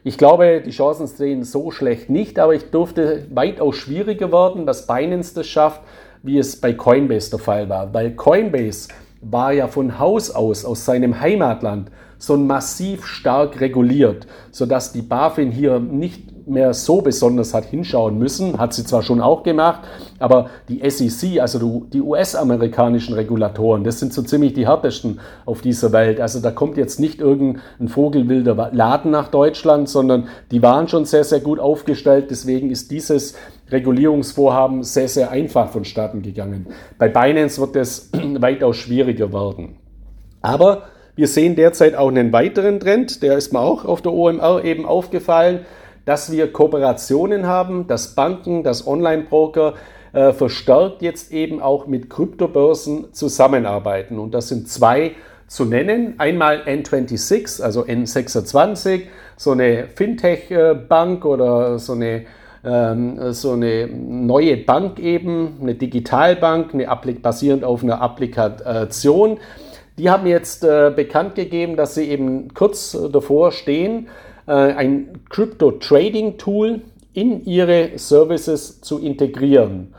Ich 0.04 0.18
glaube, 0.18 0.62
die 0.64 0.71
Chancen 0.71 1.06
sehen 1.06 1.44
so 1.44 1.71
schlecht 1.71 2.11
nicht, 2.11 2.38
aber 2.38 2.54
ich 2.54 2.71
durfte 2.71 3.26
weitaus 3.30 3.76
schwieriger 3.76 4.32
werden, 4.32 4.66
dass 4.66 4.87
Binance 4.87 5.35
das 5.35 5.47
schafft, 5.47 5.80
wie 6.23 6.38
es 6.38 6.61
bei 6.61 6.73
Coinbase 6.73 7.30
der 7.30 7.38
Fall 7.38 7.68
war. 7.68 7.94
Weil 7.94 8.12
Coinbase 8.12 8.88
war 9.21 9.52
ja 9.52 9.68
von 9.68 9.99
Haus 9.99 10.30
aus, 10.30 10.64
aus 10.64 10.85
seinem 10.85 11.21
Heimatland, 11.21 11.90
so 12.23 12.37
massiv 12.37 13.05
stark 13.05 13.61
reguliert, 13.61 14.29
sodass 14.52 14.93
die 14.93 15.02
BaFin 15.02 15.50
hier 15.50 15.81
nicht 15.81 16.47
mehr 16.47 16.73
so 16.73 17.00
besonders 17.00 17.52
hat 17.52 17.64
hinschauen 17.64 18.17
müssen, 18.17 18.59
hat 18.59 18.75
sie 18.75 18.85
zwar 18.85 19.02
schon 19.02 19.21
auch 19.21 19.43
gemacht, 19.43 19.81
aber 20.21 20.49
die 20.69 20.88
SEC, 20.88 21.41
also 21.41 21.85
die 21.93 22.00
US-amerikanischen 22.00 23.14
Regulatoren, 23.14 23.83
das 23.83 23.99
sind 23.99 24.12
so 24.12 24.23
ziemlich 24.23 24.52
die 24.52 24.69
härtesten 24.69 25.19
auf 25.47 25.62
dieser 25.62 25.91
Welt. 25.91 26.21
Also 26.21 26.38
da 26.38 26.52
kommt 26.52 26.76
jetzt 26.76 27.00
nicht 27.00 27.21
irgendein 27.21 27.88
vogelwilder 27.88 28.71
Laden 28.73 29.11
nach 29.11 29.26
Deutschland, 29.26 29.88
sondern 29.88 30.29
die 30.52 30.62
waren 30.62 30.87
schon 30.87 31.05
sehr, 31.05 31.25
sehr 31.25 31.41
gut 31.41 31.59
aufgestellt. 31.59 32.31
Deswegen 32.31 32.71
ist 32.71 32.93
dieses 32.93 33.35
Regulierungsvorhaben 33.69 34.85
sehr, 34.85 35.09
sehr 35.09 35.33
einfach 35.33 35.71
vonstatten 35.71 36.23
gegangen. 36.23 36.69
Bei 36.99 37.09
Binance 37.09 37.61
wird 37.61 37.75
es 37.75 38.11
weitaus 38.38 38.76
schwieriger 38.76 39.33
werden. 39.33 39.76
Aber 40.41 40.85
wir 41.14 41.28
sehen 41.28 41.57
derzeit 41.57 41.95
auch 41.95 42.09
einen 42.09 42.33
weiteren 42.33 42.81
Trend, 42.81 43.23
der 43.23 43.37
ist 43.37 43.52
mir 43.52 43.61
auch 43.61 43.85
auf 43.85 44.00
der 44.02 44.12
OMR 44.12 44.64
eben 44.64 44.87
aufgefallen, 44.87 45.66
dass 46.04 46.33
wir 46.33 46.52
Kooperationen 46.52 47.47
haben, 47.47 47.87
dass 47.87 48.14
Banken, 48.14 48.64
dass 48.64 48.87
Online-Broker 48.87 49.75
äh, 50.12 50.33
verstärkt 50.33 51.02
jetzt 51.02 51.33
eben 51.33 51.61
auch 51.61 51.87
mit 51.87 52.11
Kryptobörsen 52.11 53.12
zusammenarbeiten. 53.12 54.19
Und 54.19 54.33
das 54.33 54.49
sind 54.49 54.69
zwei 54.69 55.12
zu 55.47 55.64
nennen. 55.64 56.14
Einmal 56.19 56.62
N26, 56.66 57.62
also 57.62 57.85
N26, 57.85 59.02
so 59.37 59.52
eine 59.52 59.88
Fintech-Bank 59.95 61.25
oder 61.25 61.78
so 61.78 61.92
eine, 61.92 62.25
ähm, 62.64 63.33
so 63.33 63.52
eine 63.52 63.87
neue 63.87 64.57
Bank 64.57 64.99
eben, 64.99 65.59
eine 65.61 65.75
Digitalbank, 65.75 66.75
eine 66.75 66.88
basierend 67.23 67.64
auf 67.64 67.83
einer 67.83 68.00
Applikation. 68.00 69.38
Die 69.99 70.08
haben 70.08 70.26
jetzt 70.26 70.64
äh, 70.64 70.92
bekannt 70.94 71.34
gegeben, 71.34 71.76
dass 71.76 71.94
sie 71.94 72.08
eben 72.08 72.54
kurz 72.54 72.96
davor 73.12 73.52
stehen, 73.52 74.08
äh, 74.46 74.52
ein 74.52 75.20
Crypto-Trading-Tool 75.28 76.80
in 77.12 77.44
ihre 77.44 77.90
Services 77.96 78.80
zu 78.80 78.99
integrieren. 78.99 79.94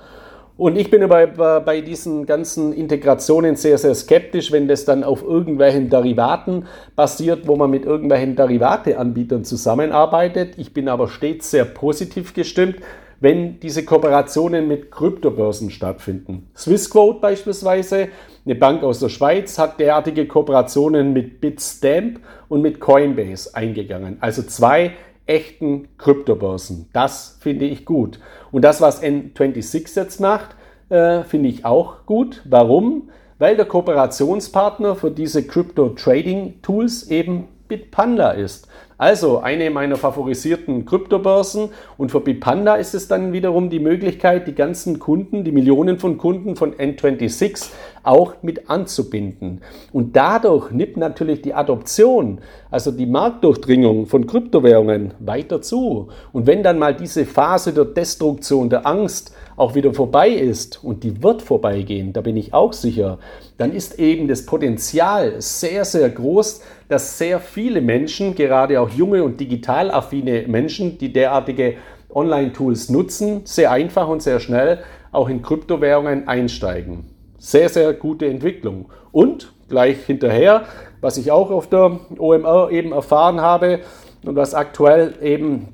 Und 0.56 0.78
ich 0.78 0.92
bin 0.92 1.08
bei, 1.08 1.26
bei 1.26 1.82
diesen 1.82 2.26
ganzen 2.28 2.74
Integrationen 2.74 3.56
sehr, 3.56 3.78
sehr 3.78 3.96
skeptisch, 3.96 4.52
wenn 4.52 4.68
das 4.68 4.86
dann 4.86 5.04
auf 5.04 5.24
irgendwelchen 5.24 5.90
Derivaten 5.90 6.68
basiert, 6.96 7.48
wo 7.48 7.56
man 7.56 7.72
mit 7.72 7.86
irgendwelchen 7.86 8.36
Derivateanbietern 8.36 9.46
zusammenarbeitet. 9.46 10.54
Ich 10.58 10.74
bin 10.74 10.90
aber 10.90 11.08
stets 11.08 11.50
sehr 11.50 11.66
positiv 11.66 12.36
gestimmt, 12.36 12.78
wenn 13.20 13.60
diese 13.62 13.84
Kooperationen 13.84 14.68
mit 14.68 14.92
Kryptobörsen 14.92 15.72
stattfinden. 15.72 16.50
Swissquote 16.56 17.20
beispielsweise, 17.20 18.10
eine 18.46 18.56
Bank 18.56 18.84
aus 18.84 19.00
der 19.00 19.10
Schweiz, 19.10 19.58
hat 19.58 19.80
derartige 19.80 20.28
Kooperationen 20.28 21.14
mit 21.14 21.40
Bitstamp 21.40 22.20
und 22.50 22.62
mit 22.62 22.80
Coinbase 22.80 23.56
eingegangen. 23.56 24.18
Also 24.20 24.44
zwei 24.44 24.94
echten 25.26 25.88
Kryptobörsen. 25.98 26.90
Das 26.92 27.38
finde 27.40 27.66
ich 27.66 27.86
gut. 27.86 28.20
Und 28.52 28.64
das, 28.64 28.82
was 28.82 29.02
N26 29.02 29.96
jetzt 29.96 30.20
macht, 30.20 30.56
äh, 30.90 31.24
finde 31.24 31.50
ich 31.50 31.64
auch 31.66 32.06
gut. 32.06 32.42
Warum? 32.46 33.10
Weil 33.40 33.56
der 33.56 33.66
Kooperationspartner 33.66 34.96
für 34.96 35.12
diese 35.12 35.44
Crypto-Trading-Tools 35.44 37.10
eben 37.10 37.48
Bitpanda 37.68 38.32
ist. 38.32 38.68
Also 39.04 39.40
eine 39.40 39.70
meiner 39.70 39.98
favorisierten 39.98 40.86
Kryptobörsen 40.86 41.72
und 41.98 42.10
für 42.10 42.22
Bipanda 42.22 42.76
ist 42.76 42.96
es 42.96 43.10
dann 43.10 43.34
wiederum 43.34 43.70
die 43.70 43.82
Möglichkeit, 43.82 44.48
die 44.48 44.56
ganzen 44.56 44.98
Kunden, 44.98 45.44
die 45.44 45.52
Millionen 45.52 46.00
von 46.00 46.18
Kunden 46.18 46.56
von 46.56 46.74
N26 46.74 47.72
auch 48.04 48.36
mit 48.42 48.70
anzubinden. 48.70 49.62
Und 49.92 50.16
dadurch 50.16 50.72
nimmt 50.72 50.98
natürlich 50.98 51.42
die 51.42 51.54
Adoption, 51.54 52.40
also 52.70 52.92
die 52.92 53.06
Marktdurchdringung 53.06 54.06
von 54.06 54.28
Kryptowährungen 54.28 55.14
weiter 55.20 55.62
zu. 55.62 56.10
Und 56.32 56.48
wenn 56.48 56.64
dann 56.64 56.80
mal 56.80 56.94
diese 56.94 57.26
Phase 57.26 57.74
der 57.74 57.86
Destruktion, 57.86 58.70
der 58.70 58.86
Angst 58.86 59.34
auch 59.56 59.76
wieder 59.76 59.94
vorbei 59.94 60.30
ist, 60.30 60.84
und 60.84 61.04
die 61.04 61.22
wird 61.22 61.42
vorbeigehen, 61.42 62.14
da 62.14 62.22
bin 62.22 62.38
ich 62.38 62.54
auch 62.54 62.74
sicher, 62.74 63.20
dann 63.58 63.72
ist 63.72 64.00
eben 64.00 64.28
das 64.28 64.46
Potenzial 64.46 65.36
sehr, 65.40 65.86
sehr 65.86 66.10
groß, 66.10 66.62
dass 66.90 67.18
sehr 67.18 67.40
viele 67.40 67.82
Menschen, 67.82 68.36
gerade 68.36 68.82
auch 68.82 68.90
junge 68.96 69.24
und 69.24 69.40
digital 69.40 69.92
affine 69.92 70.46
Menschen, 70.48 70.98
die 70.98 71.14
derartige 71.14 71.76
Online-Tools 72.14 72.90
nutzen, 72.90 73.42
sehr 73.46 73.72
einfach 73.72 74.08
und 74.08 74.22
sehr 74.22 74.40
schnell 74.40 74.84
auch 75.12 75.30
in 75.30 75.42
Kryptowährungen 75.42 76.28
einsteigen. 76.28 77.06
Sehr, 77.38 77.70
sehr 77.70 77.94
gute 77.94 78.28
Entwicklung. 78.28 78.90
Und 79.12 79.54
gleich 79.70 80.06
hinterher, 80.06 80.64
was 81.02 81.18
ich 81.18 81.32
auch 81.32 81.52
auf 81.52 81.68
der 81.68 82.00
OMR 82.18 82.70
eben 82.72 82.92
erfahren 82.92 83.42
habe 83.42 83.80
und 84.26 84.36
was 84.36 84.54
aktuell 84.54 85.16
eben 85.22 85.70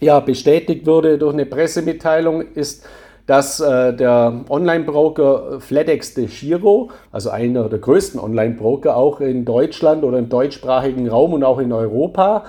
ja, 0.00 0.20
bestätigt 0.20 0.86
wurde 0.86 1.18
durch 1.18 1.34
eine 1.34 1.46
Pressemitteilung, 1.46 2.42
ist, 2.54 2.86
dass 3.28 3.60
äh, 3.60 3.92
der 3.94 4.40
Online-Broker 4.48 5.60
FedEx 5.60 6.14
de 6.14 6.26
Giro, 6.26 6.88
also 7.12 7.28
einer 7.28 7.68
der 7.68 7.78
größten 7.78 8.18
Online-Broker 8.18 8.96
auch 8.96 9.20
in 9.20 9.44
Deutschland 9.44 10.02
oder 10.02 10.18
im 10.18 10.30
deutschsprachigen 10.30 11.06
Raum 11.10 11.34
und 11.34 11.44
auch 11.44 11.58
in 11.58 11.70
Europa, 11.70 12.46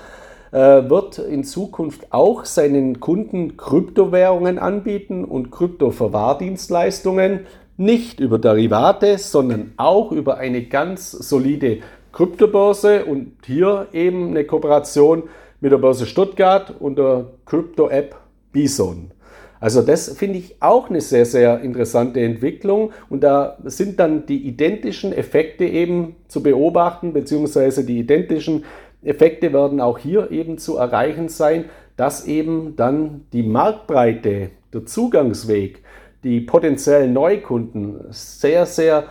äh, 0.52 0.58
wird 0.58 1.20
in 1.20 1.44
Zukunft 1.44 2.08
auch 2.12 2.46
seinen 2.46 3.02
Kunden 3.02 3.58
Kryptowährungen 3.58 4.58
anbieten 4.58 5.26
und 5.26 5.52
Kryptoverwahrdienstleistungen, 5.52 7.42
nicht 7.76 8.22
über 8.22 8.40
Derivate, 8.40 9.18
sondern 9.18 9.74
auch 9.76 10.14
über 10.14 10.38
eine 10.38 10.64
ganz 10.64 11.12
solide 11.12 11.80
Kryptobörse 12.14 13.04
und 13.04 13.34
hier 13.46 13.88
eben 13.92 14.30
eine 14.30 14.46
Kooperation 14.46 15.24
mit 15.60 15.74
der 15.74 15.78
Börse 15.78 16.06
Stuttgart 16.06 16.74
und 16.80 16.98
der 16.98 17.26
Krypto-App 17.46 18.16
Bison. 18.54 19.12
Also 19.60 19.82
das 19.82 20.10
finde 20.18 20.40
ich 20.40 20.56
auch 20.62 20.90
eine 20.90 21.02
sehr, 21.02 21.26
sehr 21.26 21.62
interessante 21.62 22.22
Entwicklung. 22.22 22.92
Und 23.10 23.24
da 23.24 23.58
sind 23.66 24.00
dann 24.00 24.26
die 24.26 24.48
identischen 24.48 25.12
Effekte 25.12 25.66
eben 25.66 26.16
zu 26.28 26.42
beobachten, 26.42 27.14
beziehungsweise 27.14 27.86
die 27.86 28.00
identischen 28.00 28.64
Effekte 29.04 29.54
werden 29.54 29.82
auch 29.82 29.98
hier 29.98 30.32
eben 30.32 30.58
zu 30.58 30.78
erreichen 30.78 31.30
sein, 31.30 31.66
dass 31.98 32.26
eben 32.26 32.76
dann 32.76 33.26
die 33.34 33.44
Marktbreite, 33.44 34.52
der 34.74 34.86
Zugangsweg, 34.86 35.82
die 36.24 36.42
potenziellen 36.42 37.14
Neukunden 37.14 38.00
sehr, 38.12 38.66
sehr 38.66 39.06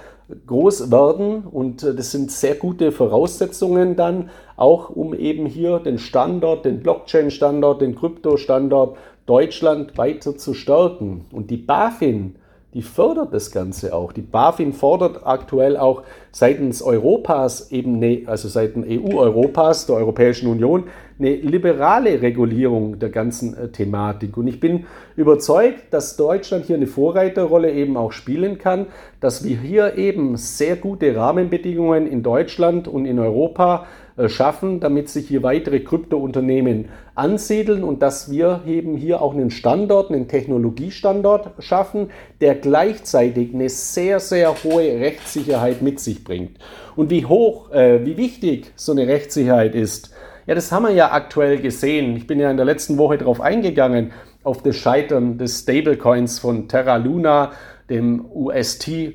groß 0.46 0.90
werden. 0.90 1.42
Und 1.44 1.82
das 1.82 2.12
sind 2.12 2.30
sehr 2.30 2.54
gute 2.54 2.92
Voraussetzungen 2.92 3.96
dann 3.96 4.30
auch, 4.56 4.90
um 4.90 5.14
eben 5.14 5.46
hier 5.46 5.78
den 5.78 5.98
Standort, 5.98 6.64
den 6.64 6.80
Blockchain-Standort, 6.80 7.80
den 7.80 7.94
Krypto-Standort 7.94 8.96
Deutschland 9.28 9.98
weiter 9.98 10.36
zu 10.36 10.54
stärken. 10.54 11.26
Und 11.32 11.50
die 11.50 11.58
BaFin, 11.58 12.36
die 12.72 12.82
fördert 12.82 13.34
das 13.34 13.50
Ganze 13.50 13.94
auch. 13.94 14.12
Die 14.12 14.22
BaFin 14.22 14.72
fordert 14.72 15.26
aktuell 15.26 15.76
auch 15.76 16.02
seitens 16.32 16.80
Europas 16.80 17.70
eben, 17.70 17.96
eine, 17.96 18.22
also 18.26 18.48
seitens 18.48 18.86
EU-Europas, 18.88 19.86
der 19.86 19.96
Europäischen 19.96 20.48
Union, 20.48 20.84
eine 21.18 21.34
liberale 21.34 22.22
Regulierung 22.22 22.98
der 22.98 23.10
ganzen 23.10 23.56
äh, 23.56 23.68
Thematik. 23.68 24.36
Und 24.36 24.46
ich 24.46 24.60
bin 24.60 24.86
überzeugt, 25.16 25.92
dass 25.92 26.16
Deutschland 26.16 26.64
hier 26.66 26.76
eine 26.76 26.86
Vorreiterrolle 26.86 27.72
eben 27.72 27.96
auch 27.96 28.12
spielen 28.12 28.56
kann, 28.58 28.86
dass 29.20 29.44
wir 29.44 29.58
hier 29.58 29.98
eben 29.98 30.36
sehr 30.36 30.76
gute 30.76 31.14
Rahmenbedingungen 31.14 32.06
in 32.06 32.22
Deutschland 32.22 32.88
und 32.88 33.04
in 33.04 33.18
Europa 33.18 33.84
äh, 33.84 34.07
schaffen, 34.26 34.80
damit 34.80 35.08
sich 35.08 35.28
hier 35.28 35.42
weitere 35.42 35.80
Kryptounternehmen 35.80 36.86
ansiedeln 37.14 37.84
und 37.84 38.02
dass 38.02 38.30
wir 38.30 38.62
eben 38.66 38.96
hier 38.96 39.22
auch 39.22 39.34
einen 39.34 39.50
Standort, 39.50 40.10
einen 40.10 40.26
Technologiestandort 40.26 41.50
schaffen, 41.62 42.10
der 42.40 42.56
gleichzeitig 42.56 43.54
eine 43.54 43.68
sehr, 43.68 44.18
sehr 44.18 44.54
hohe 44.64 45.00
Rechtssicherheit 45.00 45.82
mit 45.82 46.00
sich 46.00 46.24
bringt. 46.24 46.58
Und 46.96 47.10
wie 47.10 47.26
hoch, 47.26 47.70
äh, 47.70 48.04
wie 48.04 48.16
wichtig 48.16 48.72
so 48.74 48.92
eine 48.92 49.06
Rechtssicherheit 49.06 49.74
ist, 49.74 50.12
ja, 50.48 50.54
das 50.54 50.72
haben 50.72 50.84
wir 50.84 50.92
ja 50.92 51.12
aktuell 51.12 51.58
gesehen. 51.58 52.16
Ich 52.16 52.26
bin 52.26 52.40
ja 52.40 52.50
in 52.50 52.56
der 52.56 52.64
letzten 52.64 52.96
Woche 52.96 53.18
darauf 53.18 53.40
eingegangen, 53.40 54.12
auf 54.42 54.62
das 54.62 54.76
Scheitern 54.76 55.36
des 55.36 55.60
Stablecoins 55.60 56.38
von 56.38 56.68
Terra 56.68 56.96
Luna, 56.96 57.52
dem 57.90 58.24
UST-Dollar, 58.32 59.14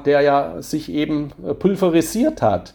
äh, 0.00 0.02
der 0.04 0.20
ja 0.22 0.62
sich 0.62 0.90
eben 0.90 1.32
äh, 1.46 1.52
pulverisiert 1.52 2.40
hat. 2.40 2.72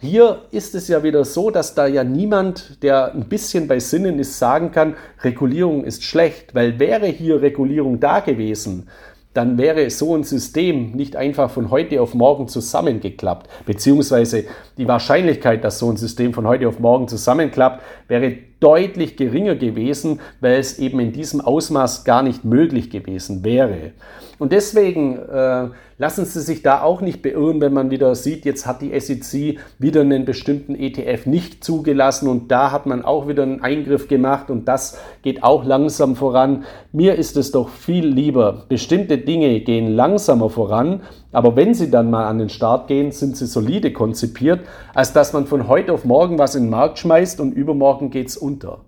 Hier 0.00 0.42
ist 0.52 0.76
es 0.76 0.86
ja 0.86 1.02
wieder 1.02 1.24
so, 1.24 1.50
dass 1.50 1.74
da 1.74 1.88
ja 1.88 2.04
niemand, 2.04 2.84
der 2.84 3.14
ein 3.14 3.24
bisschen 3.28 3.66
bei 3.66 3.80
Sinnen 3.80 4.20
ist, 4.20 4.38
sagen 4.38 4.70
kann, 4.70 4.94
Regulierung 5.24 5.82
ist 5.82 6.04
schlecht, 6.04 6.54
weil 6.54 6.78
wäre 6.78 7.06
hier 7.06 7.42
Regulierung 7.42 7.98
da 7.98 8.20
gewesen, 8.20 8.88
dann 9.34 9.58
wäre 9.58 9.90
so 9.90 10.14
ein 10.14 10.22
System 10.22 10.92
nicht 10.92 11.16
einfach 11.16 11.50
von 11.50 11.72
heute 11.72 12.00
auf 12.00 12.14
morgen 12.14 12.46
zusammengeklappt. 12.46 13.48
Beziehungsweise 13.66 14.44
die 14.76 14.86
Wahrscheinlichkeit, 14.86 15.64
dass 15.64 15.80
so 15.80 15.90
ein 15.90 15.96
System 15.96 16.32
von 16.32 16.46
heute 16.46 16.68
auf 16.68 16.78
morgen 16.78 17.08
zusammenklappt, 17.08 17.82
wäre 18.06 18.36
deutlich 18.60 19.16
geringer 19.16 19.54
gewesen, 19.54 20.20
weil 20.40 20.58
es 20.58 20.78
eben 20.78 21.00
in 21.00 21.12
diesem 21.12 21.40
Ausmaß 21.40 22.04
gar 22.04 22.22
nicht 22.22 22.44
möglich 22.44 22.90
gewesen 22.90 23.44
wäre. 23.44 23.92
Und 24.38 24.52
deswegen 24.52 25.18
äh, 25.18 25.68
lassen 25.98 26.24
Sie 26.24 26.40
sich 26.40 26.62
da 26.62 26.82
auch 26.82 27.00
nicht 27.00 27.22
beirren, 27.22 27.60
wenn 27.60 27.72
man 27.72 27.90
wieder 27.90 28.14
sieht, 28.14 28.44
jetzt 28.44 28.66
hat 28.66 28.82
die 28.82 28.98
SEC 28.98 29.58
wieder 29.78 30.02
einen 30.02 30.24
bestimmten 30.24 30.76
ETF 30.76 31.26
nicht 31.26 31.64
zugelassen 31.64 32.28
und 32.28 32.50
da 32.52 32.70
hat 32.70 32.86
man 32.86 33.04
auch 33.04 33.26
wieder 33.26 33.42
einen 33.42 33.62
Eingriff 33.62 34.06
gemacht 34.06 34.48
und 34.50 34.66
das 34.68 34.98
geht 35.22 35.42
auch 35.42 35.64
langsam 35.64 36.14
voran. 36.14 36.64
Mir 36.92 37.16
ist 37.16 37.36
es 37.36 37.50
doch 37.50 37.68
viel 37.68 38.06
lieber, 38.06 38.66
bestimmte 38.68 39.18
Dinge 39.18 39.60
gehen 39.60 39.88
langsamer 39.88 40.50
voran, 40.50 41.02
aber 41.32 41.56
wenn 41.56 41.74
sie 41.74 41.90
dann 41.90 42.10
mal 42.10 42.26
an 42.26 42.38
den 42.38 42.48
Start 42.48 42.88
gehen, 42.88 43.12
sind 43.12 43.36
sie 43.36 43.46
solide 43.46 43.92
konzipiert, 43.92 44.60
als 44.94 45.12
dass 45.12 45.32
man 45.32 45.46
von 45.46 45.68
heute 45.68 45.92
auf 45.92 46.04
morgen 46.04 46.38
was 46.38 46.54
in 46.54 46.64
den 46.64 46.70
Markt 46.70 46.98
schmeißt 46.98 47.40
und 47.40 47.52
übermorgen 47.52 48.10
geht 48.10 48.28
es 48.28 48.36
unter. 48.36 48.80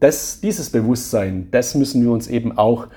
Das, 0.00 0.40
dieses 0.40 0.70
Bewusstsein, 0.70 1.48
das 1.50 1.74
müssen 1.74 2.02
wir 2.02 2.10
uns 2.10 2.28
eben 2.28 2.56
auch 2.56 2.88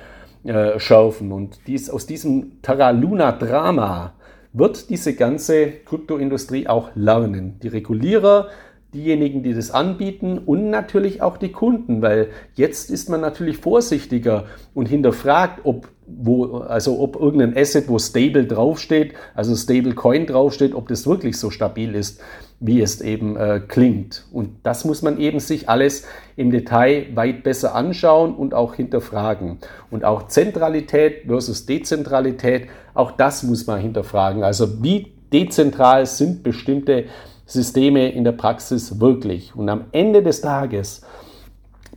äh, 0.44 0.80
schärfen. 0.80 1.32
Und 1.32 1.60
dies, 1.68 1.90
aus 1.90 2.06
diesem 2.06 2.62
Terra 2.62 2.92
Luna 2.92 3.34
Drama 3.34 4.14
wird 4.54 4.90
diese 4.90 5.14
ganze 5.14 5.68
Kryptoindustrie 5.86 6.68
auch 6.68 6.90
lernen. 6.96 7.60
Die 7.62 7.68
Regulierer, 7.68 8.48
diejenigen, 8.94 9.44
die 9.44 9.54
das 9.54 9.72
anbieten 9.72 10.38
und 10.38 10.70
natürlich 10.70 11.22
auch 11.22 11.38
die 11.38 11.52
Kunden, 11.52 12.02
weil 12.02 12.30
jetzt 12.56 12.90
ist 12.90 13.10
man 13.10 13.22
natürlich 13.22 13.58
vorsichtiger 13.58 14.46
und 14.74 14.88
hinterfragt, 14.88 15.62
ob 15.66 15.90
wo, 16.08 16.60
also 16.60 17.00
ob 17.00 17.18
irgendein 17.18 17.56
Asset, 17.58 17.90
wo 17.90 18.00
Stable 18.00 18.46
draufsteht, 18.46 19.14
also 19.36 19.56
Stable 19.56 19.94
Coin 19.94 20.26
draufsteht, 20.26 20.74
ob 20.74 20.88
das 20.88 21.06
wirklich 21.06 21.38
so 21.38 21.52
stabil 21.52 21.96
ist, 21.96 22.22
wie 22.60 22.82
es 22.82 23.02
eben 23.02 23.36
äh, 23.36 23.62
klingt. 23.68 24.26
Und 24.32 24.50
das 24.64 24.86
muss 24.86 25.02
man 25.02 25.20
eben 25.20 25.40
sich 25.40 25.70
alles 25.70 26.06
im 26.36 26.50
Detail 26.50 27.08
weit 27.14 27.44
besser 27.44 27.76
anschauen 27.76 28.34
und 28.36 28.54
auch 28.54 28.74
hinterfragen. 28.74 29.60
Und 29.92 30.06
auch 30.06 30.28
Zentralität 30.28 31.26
versus 31.28 31.66
Dezentralität, 31.66 32.68
auch 32.94 33.12
das 33.12 33.44
muss 33.44 33.68
man 33.68 33.80
hinterfragen. 33.80 34.44
Also 34.44 34.82
wie 34.82 35.14
dezentral 35.32 36.06
sind 36.06 36.42
bestimmte 36.42 37.06
Systeme 37.46 38.10
in 38.10 38.24
der 38.24 38.32
Praxis 38.32 39.00
wirklich? 39.00 39.56
Und 39.56 39.70
am 39.70 39.86
Ende 39.92 40.24
des 40.24 40.42
Tages, 40.42 41.02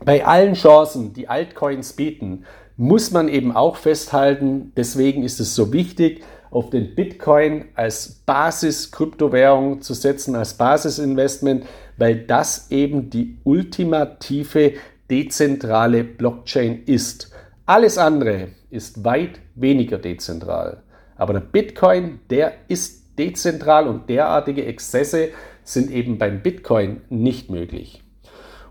bei 0.04 0.24
allen 0.26 0.54
Chancen, 0.54 1.12
die 1.12 1.28
Altcoins 1.28 1.92
bieten, 1.92 2.44
muss 2.80 3.10
man 3.10 3.28
eben 3.28 3.54
auch 3.54 3.76
festhalten, 3.76 4.72
deswegen 4.74 5.22
ist 5.22 5.38
es 5.38 5.54
so 5.54 5.70
wichtig, 5.70 6.22
auf 6.50 6.70
den 6.70 6.94
Bitcoin 6.94 7.66
als 7.74 8.22
Basis-Kryptowährung 8.24 9.82
zu 9.82 9.92
setzen, 9.92 10.34
als 10.34 10.54
Basisinvestment, 10.54 11.66
weil 11.98 12.24
das 12.24 12.70
eben 12.70 13.10
die 13.10 13.36
ultimative 13.44 14.72
dezentrale 15.10 16.04
Blockchain 16.04 16.84
ist. 16.86 17.30
Alles 17.66 17.98
andere 17.98 18.48
ist 18.70 19.04
weit 19.04 19.40
weniger 19.56 19.98
dezentral. 19.98 20.82
Aber 21.16 21.34
der 21.34 21.40
Bitcoin, 21.40 22.20
der 22.30 22.54
ist 22.68 23.18
dezentral 23.18 23.88
und 23.88 24.08
derartige 24.08 24.64
Exzesse 24.64 25.28
sind 25.64 25.90
eben 25.90 26.16
beim 26.16 26.40
Bitcoin 26.40 27.02
nicht 27.10 27.50
möglich. 27.50 28.02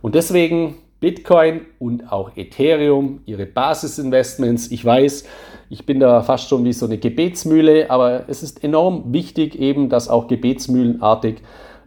Und 0.02 0.16
deswegen 0.16 0.78
Bitcoin 1.00 1.62
und 1.80 2.12
auch 2.12 2.32
Ethereum, 2.36 3.22
ihre 3.26 3.46
Basisinvestments. 3.46 4.72
Ich 4.72 4.84
weiß, 4.84 5.26
ich 5.70 5.86
bin 5.86 6.00
da 6.00 6.22
fast 6.24 6.50
schon 6.50 6.66
wie 6.66 6.74
so 6.74 6.86
eine 6.86 6.98
Gebetsmühle, 6.98 7.90
aber 7.90 8.24
es 8.28 8.44
ist 8.44 8.64
enorm 8.64 9.14
wichtig, 9.14 9.58
eben 9.60 9.90
das 9.90 10.10
auch 10.10 10.28
gebetsmühlenartig 10.28 11.38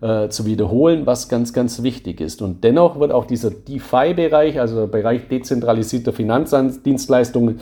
äh, 0.01 0.29
zu 0.29 0.47
wiederholen, 0.47 1.05
was 1.05 1.29
ganz, 1.29 1.53
ganz 1.53 1.83
wichtig 1.83 2.21
ist. 2.21 2.43
Und 2.43 2.65
dennoch 2.65 2.99
wird 2.99 3.13
auch 3.13 3.25
dieser 3.27 3.51
DeFi-Bereich, 3.51 4.61
also 4.61 4.81
der 4.81 4.87
Bereich 4.87 5.29
dezentralisierter 5.29 6.13
Finanzdienstleistungen, 6.13 7.61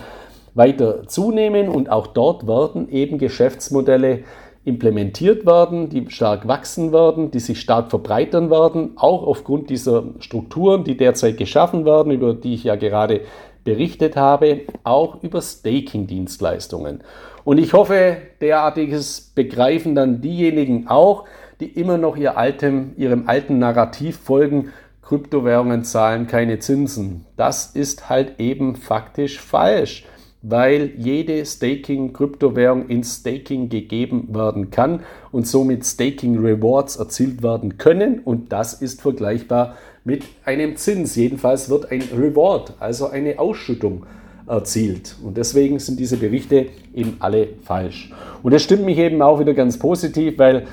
weiter 0.55 1.07
zunehmen 1.07 1.69
und 1.69 1.91
auch 1.91 2.09
dort 2.09 2.47
werden 2.47 2.89
eben 2.89 3.19
Geschäftsmodelle 3.19 4.25
implementiert 4.65 5.47
werden, 5.47 5.89
die 5.89 6.11
stark 6.11 6.47
wachsen 6.47 6.93
werden, 6.93 7.31
die 7.31 7.41
sich 7.41 7.61
stark 7.61 7.91
verbreitern 7.91 8.51
werden, 8.51 8.93
auch 8.97 9.27
aufgrund 9.27 9.71
dieser 9.71 10.05
Strukturen, 10.19 10.85
die 10.85 10.97
derzeit 10.97 11.39
geschaffen 11.39 11.85
werden, 11.85 12.13
über 12.13 12.35
die 12.35 12.55
ich 12.55 12.65
ja 12.65 12.77
gerade 12.77 13.23
berichtet 13.65 14.17
habe, 14.17 14.63
auch 14.85 15.23
über 15.23 15.41
Staking-Dienstleistungen. 15.41 17.03
Und 17.45 17.59
ich 17.59 17.73
hoffe, 17.73 18.19
derartiges 18.41 19.33
begreifen 19.35 19.95
dann 19.95 20.21
diejenigen 20.21 20.89
auch, 20.89 21.25
die 21.61 21.67
immer 21.67 21.99
noch 21.99 22.17
ihr 22.17 22.37
altem, 22.37 22.93
ihrem 22.97 23.29
alten 23.29 23.59
Narrativ 23.59 24.19
folgen, 24.19 24.73
Kryptowährungen 25.03 25.85
zahlen 25.85 26.27
keine 26.27 26.59
Zinsen. 26.59 27.27
Das 27.37 27.67
ist 27.75 28.09
halt 28.09 28.39
eben 28.39 28.77
faktisch 28.77 29.41
falsch 29.41 30.05
weil 30.43 30.93
jede 30.97 31.45
Staking-Kryptowährung 31.45 32.89
in 32.89 33.05
Staking 33.05 33.69
gegeben 33.69 34.29
werden 34.33 34.71
kann 34.71 35.01
und 35.33 35.47
somit 35.47 35.85
Staking-Rewards 35.85 36.97
erzielt 36.97 37.43
werden 37.43 37.77
können. 37.77 38.21
Und 38.21 38.53
das 38.53 38.75
ist 38.75 39.03
vergleichbar 39.03 39.77
mit 40.05 40.25
einem 40.45 40.77
Zins. 40.77 41.15
Jedenfalls 41.17 41.69
wird 41.69 41.91
ein 41.91 42.03
Reward, 42.17 42.75
also 42.81 43.09
eine 43.09 43.39
Ausschüttung, 43.39 44.07
erzielt. 44.47 45.15
Und 45.23 45.37
deswegen 45.37 45.79
sind 45.79 46.01
diese 46.01 46.17
Berichte 46.17 46.67
eben 46.95 47.17
alle 47.21 47.49
falsch. 47.63 48.11
Und 48.43 48.53
das 48.53 48.63
stimmt 48.63 48.85
mich 48.85 48.99
eben 48.99 49.23
auch 49.23 49.39
wieder 49.39 49.55
ganz 49.55 49.79
positiv, 49.79 50.39
weil 50.39 50.67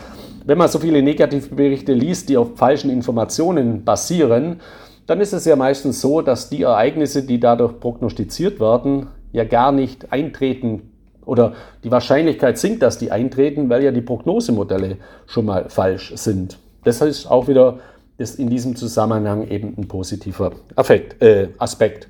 wenn 0.45 0.57
man 0.57 0.69
so 0.69 0.79
viele 0.79 1.03
negative 1.03 1.53
Berichte 1.53 1.93
liest, 1.93 2.29
die 2.29 2.37
auf 2.37 2.55
falschen 2.55 2.89
Informationen 2.89 3.83
basieren, 3.83 4.61
dann 5.05 5.21
ist 5.21 5.33
es 5.33 5.45
ja 5.45 5.55
meistens 5.55 6.01
so, 6.01 6.21
dass 6.21 6.49
die 6.49 6.63
Ereignisse, 6.63 7.23
die 7.23 7.39
dadurch 7.39 7.79
prognostiziert 7.79 8.59
werden, 8.59 9.07
ja 9.37 9.45
gar 9.45 9.71
nicht 9.71 10.11
eintreten 10.11 10.91
oder 11.25 11.53
die 11.83 11.91
Wahrscheinlichkeit 11.91 12.57
sinkt, 12.57 12.81
dass 12.81 12.97
die 12.97 13.11
eintreten, 13.11 13.69
weil 13.69 13.83
ja 13.83 13.91
die 13.91 14.01
Prognosemodelle 14.01 14.97
schon 15.25 15.45
mal 15.45 15.69
falsch 15.69 16.13
sind. 16.15 16.57
Das 16.83 17.01
ist 17.01 17.25
auch 17.27 17.47
wieder 17.47 17.79
das 18.17 18.35
in 18.35 18.49
diesem 18.49 18.75
Zusammenhang 18.75 19.47
eben 19.47 19.75
ein 19.77 19.87
positiver 19.87 20.51
Affekt, 20.75 21.21
äh, 21.21 21.49
Aspekt. 21.59 22.07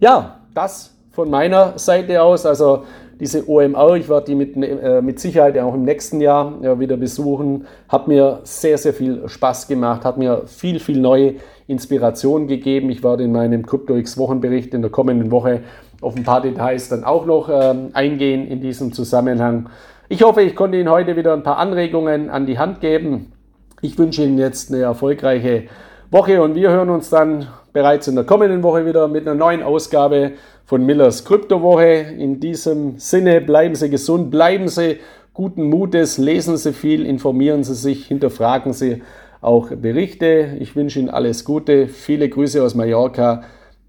Ja, 0.00 0.40
das 0.54 0.94
von 1.12 1.30
meiner 1.30 1.78
Seite 1.78 2.22
aus. 2.22 2.44
Also 2.44 2.84
diese 3.18 3.48
OMR, 3.48 3.94
ich 3.96 4.08
werde 4.08 4.26
die 4.26 4.34
mit, 4.34 4.56
äh, 4.56 5.00
mit 5.00 5.20
Sicherheit 5.20 5.56
auch 5.58 5.74
im 5.74 5.84
nächsten 5.84 6.20
Jahr 6.20 6.58
ja, 6.60 6.78
wieder 6.80 6.96
besuchen. 6.96 7.66
Hat 7.88 8.08
mir 8.08 8.40
sehr, 8.42 8.76
sehr 8.76 8.92
viel 8.92 9.28
Spaß 9.28 9.68
gemacht, 9.68 10.04
hat 10.04 10.18
mir 10.18 10.42
viel, 10.46 10.80
viel 10.80 11.00
neue 11.00 11.34
Inspiration 11.66 12.48
gegeben. 12.48 12.90
Ich 12.90 13.04
werde 13.04 13.24
in 13.24 13.32
meinem 13.32 13.64
CryptoX 13.64 14.18
Wochenbericht 14.18 14.74
in 14.74 14.82
der 14.82 14.90
kommenden 14.90 15.30
Woche 15.30 15.60
auf 16.02 16.16
ein 16.16 16.24
paar 16.24 16.42
Details 16.42 16.88
dann 16.88 17.04
auch 17.04 17.24
noch 17.24 17.48
ähm, 17.48 17.90
eingehen 17.94 18.46
in 18.46 18.60
diesem 18.60 18.92
Zusammenhang. 18.92 19.70
Ich 20.08 20.22
hoffe, 20.22 20.42
ich 20.42 20.54
konnte 20.54 20.78
Ihnen 20.78 20.90
heute 20.90 21.16
wieder 21.16 21.32
ein 21.32 21.42
paar 21.42 21.58
Anregungen 21.58 22.28
an 22.28 22.44
die 22.44 22.58
Hand 22.58 22.80
geben. 22.80 23.32
Ich 23.80 23.96
wünsche 23.98 24.22
Ihnen 24.22 24.38
jetzt 24.38 24.70
eine 24.70 24.82
erfolgreiche 24.82 25.64
Woche 26.10 26.42
und 26.42 26.54
wir 26.54 26.70
hören 26.70 26.90
uns 26.90 27.08
dann 27.08 27.46
bereits 27.72 28.08
in 28.08 28.16
der 28.16 28.24
kommenden 28.24 28.62
Woche 28.62 28.84
wieder 28.84 29.08
mit 29.08 29.26
einer 29.26 29.34
neuen 29.34 29.62
Ausgabe 29.62 30.32
von 30.66 30.84
Millers 30.84 31.24
Kryptowoche. 31.24 32.04
In 32.18 32.40
diesem 32.40 32.98
Sinne 32.98 33.40
bleiben 33.40 33.74
Sie 33.74 33.88
gesund, 33.88 34.30
bleiben 34.30 34.68
Sie 34.68 34.98
guten 35.32 35.64
Mutes, 35.64 36.18
lesen 36.18 36.56
Sie 36.58 36.72
viel, 36.72 37.06
informieren 37.06 37.64
Sie 37.64 37.74
sich, 37.74 38.06
hinterfragen 38.06 38.72
Sie 38.72 39.02
auch 39.40 39.70
Berichte. 39.70 40.56
Ich 40.60 40.76
wünsche 40.76 41.00
Ihnen 41.00 41.10
alles 41.10 41.44
Gute. 41.44 41.88
Viele 41.88 42.28
Grüße 42.28 42.62
aus 42.62 42.74
Mallorca. 42.74 43.42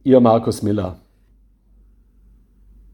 Ihr 0.03 0.19
Markus 0.19 0.63
Miller. 0.63 1.02